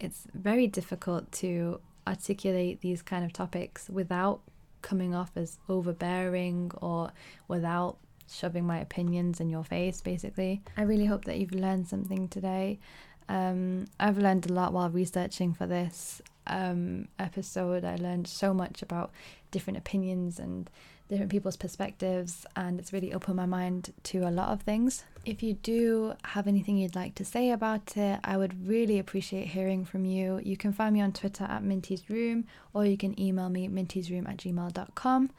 it's 0.00 0.26
very 0.34 0.66
difficult 0.66 1.30
to 1.32 1.80
articulate 2.06 2.80
these 2.80 3.02
kind 3.02 3.24
of 3.24 3.32
topics 3.32 3.88
without 3.88 4.40
coming 4.88 5.14
off 5.14 5.32
as 5.36 5.58
overbearing 5.68 6.70
or 6.80 7.12
without 7.46 7.98
shoving 8.30 8.66
my 8.66 8.78
opinions 8.78 9.38
in 9.38 9.50
your 9.50 9.62
face, 9.62 10.00
basically. 10.00 10.62
I 10.78 10.82
really 10.82 11.04
hope 11.04 11.26
that 11.26 11.36
you've 11.38 11.52
learned 11.52 11.88
something 11.88 12.28
today. 12.28 12.78
Um, 13.28 13.86
I've 14.00 14.16
learned 14.16 14.48
a 14.48 14.52
lot 14.54 14.72
while 14.72 14.88
researching 14.88 15.52
for 15.52 15.66
this 15.66 16.22
um, 16.46 17.08
episode. 17.18 17.84
I 17.84 17.96
learned 17.96 18.26
so 18.26 18.54
much 18.54 18.80
about 18.80 19.10
different 19.50 19.76
opinions 19.76 20.38
and 20.38 20.70
different 21.08 21.30
people's 21.30 21.56
perspectives, 21.56 22.46
and 22.54 22.78
it's 22.78 22.92
really 22.92 23.12
opened 23.12 23.36
my 23.36 23.46
mind 23.46 23.92
to 24.04 24.28
a 24.28 24.30
lot 24.30 24.50
of 24.50 24.62
things. 24.62 25.04
If 25.24 25.42
you 25.42 25.54
do 25.54 26.14
have 26.24 26.46
anything 26.46 26.78
you'd 26.78 26.94
like 26.94 27.14
to 27.16 27.24
say 27.24 27.50
about 27.50 27.96
it, 27.96 28.20
I 28.24 28.36
would 28.36 28.68
really 28.68 28.98
appreciate 28.98 29.48
hearing 29.48 29.84
from 29.84 30.04
you. 30.04 30.40
You 30.42 30.56
can 30.56 30.72
find 30.72 30.94
me 30.94 31.00
on 31.00 31.12
Twitter 31.12 31.44
at 31.44 31.62
Minty's 31.62 32.08
Room, 32.08 32.46
or 32.72 32.84
you 32.84 32.96
can 32.96 33.18
email 33.20 33.48
me 33.48 33.68
mintysroom 33.68 34.28
at 34.28 34.38
gmail.com. 34.38 35.30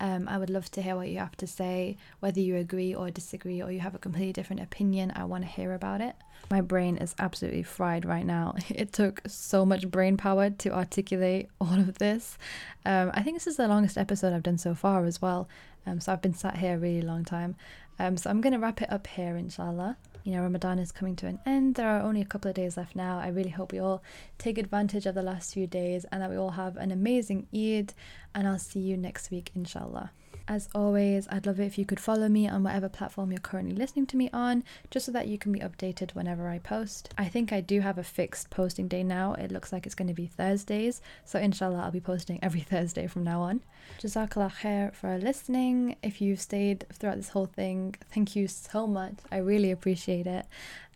Um, 0.00 0.28
I 0.28 0.38
would 0.38 0.50
love 0.50 0.70
to 0.72 0.82
hear 0.82 0.96
what 0.96 1.08
you 1.08 1.18
have 1.18 1.36
to 1.38 1.46
say, 1.46 1.96
whether 2.20 2.40
you 2.40 2.56
agree 2.56 2.94
or 2.94 3.10
disagree, 3.10 3.62
or 3.62 3.70
you 3.70 3.80
have 3.80 3.94
a 3.94 3.98
completely 3.98 4.32
different 4.32 4.62
opinion. 4.62 5.12
I 5.16 5.24
want 5.24 5.44
to 5.44 5.50
hear 5.50 5.72
about 5.74 6.00
it. 6.00 6.14
My 6.50 6.60
brain 6.60 6.96
is 6.96 7.14
absolutely 7.18 7.64
fried 7.64 8.04
right 8.04 8.26
now. 8.26 8.54
It 8.70 8.92
took 8.92 9.22
so 9.26 9.66
much 9.66 9.90
brain 9.90 10.16
power 10.16 10.50
to 10.50 10.74
articulate 10.74 11.48
all 11.60 11.74
of 11.74 11.98
this. 11.98 12.38
Um, 12.84 13.10
I 13.14 13.22
think 13.22 13.36
this 13.36 13.46
is 13.46 13.56
the 13.56 13.68
longest 13.68 13.98
episode 13.98 14.32
I've 14.32 14.42
done 14.42 14.58
so 14.58 14.74
far 14.74 15.04
as 15.04 15.20
well. 15.20 15.48
Um, 15.86 16.00
so 16.00 16.12
I've 16.12 16.22
been 16.22 16.34
sat 16.34 16.58
here 16.58 16.74
a 16.74 16.78
really 16.78 17.02
long 17.02 17.24
time. 17.24 17.56
Um, 17.98 18.16
so 18.16 18.30
I'm 18.30 18.40
going 18.40 18.52
to 18.52 18.58
wrap 18.58 18.80
it 18.80 18.92
up 18.92 19.06
here, 19.08 19.36
inshallah 19.36 19.96
you 20.28 20.34
know, 20.34 20.42
Ramadan 20.42 20.78
is 20.78 20.92
coming 20.92 21.16
to 21.16 21.26
an 21.26 21.38
end. 21.46 21.76
There 21.76 21.88
are 21.88 22.02
only 22.02 22.20
a 22.20 22.26
couple 22.26 22.50
of 22.50 22.54
days 22.54 22.76
left 22.76 22.94
now. 22.94 23.18
I 23.18 23.28
really 23.28 23.48
hope 23.48 23.72
we 23.72 23.78
all 23.78 24.02
take 24.36 24.58
advantage 24.58 25.06
of 25.06 25.14
the 25.14 25.22
last 25.22 25.54
few 25.54 25.66
days 25.66 26.04
and 26.12 26.20
that 26.20 26.28
we 26.28 26.36
all 26.36 26.50
have 26.50 26.76
an 26.76 26.90
amazing 26.90 27.46
Eid. 27.54 27.94
And 28.34 28.46
I'll 28.46 28.58
see 28.58 28.80
you 28.80 28.98
next 28.98 29.30
week, 29.30 29.50
inshallah. 29.54 30.10
As 30.50 30.66
always, 30.74 31.28
I'd 31.30 31.44
love 31.44 31.60
it 31.60 31.66
if 31.66 31.76
you 31.76 31.84
could 31.84 32.00
follow 32.00 32.26
me 32.26 32.48
on 32.48 32.62
whatever 32.62 32.88
platform 32.88 33.30
you're 33.30 33.38
currently 33.38 33.74
listening 33.74 34.06
to 34.06 34.16
me 34.16 34.30
on, 34.32 34.64
just 34.90 35.04
so 35.04 35.12
that 35.12 35.28
you 35.28 35.36
can 35.36 35.52
be 35.52 35.60
updated 35.60 36.14
whenever 36.14 36.48
I 36.48 36.58
post. 36.58 37.12
I 37.18 37.26
think 37.26 37.52
I 37.52 37.60
do 37.60 37.80
have 37.80 37.98
a 37.98 38.02
fixed 38.02 38.48
posting 38.48 38.88
day 38.88 39.02
now. 39.02 39.34
It 39.34 39.52
looks 39.52 39.74
like 39.74 39.84
it's 39.84 39.94
going 39.94 40.08
to 40.08 40.14
be 40.14 40.26
Thursdays, 40.26 41.02
so 41.26 41.38
inshallah, 41.38 41.82
I'll 41.82 41.90
be 41.90 42.00
posting 42.00 42.38
every 42.42 42.60
Thursday 42.60 43.06
from 43.06 43.24
now 43.24 43.42
on. 43.42 43.60
Jazakallah 44.00 44.54
khair 44.62 44.94
for 44.94 45.18
listening. 45.18 45.96
If 46.02 46.22
you've 46.22 46.40
stayed 46.40 46.86
throughout 46.94 47.16
this 47.16 47.28
whole 47.28 47.46
thing, 47.46 47.96
thank 48.10 48.34
you 48.34 48.48
so 48.48 48.86
much. 48.86 49.16
I 49.30 49.36
really 49.36 49.70
appreciate 49.70 50.26
it. 50.26 50.46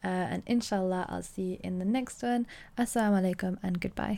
Uh, 0.03 0.09
and 0.33 0.43
inshallah, 0.47 1.07
I'll 1.11 1.23
see 1.23 1.43
you 1.43 1.59
in 1.62 1.79
the 1.79 1.85
next 1.85 2.23
one. 2.23 2.47
Assalamu 2.79 3.21
alaikum 3.21 3.59
and 3.62 3.79
goodbye. 3.79 4.11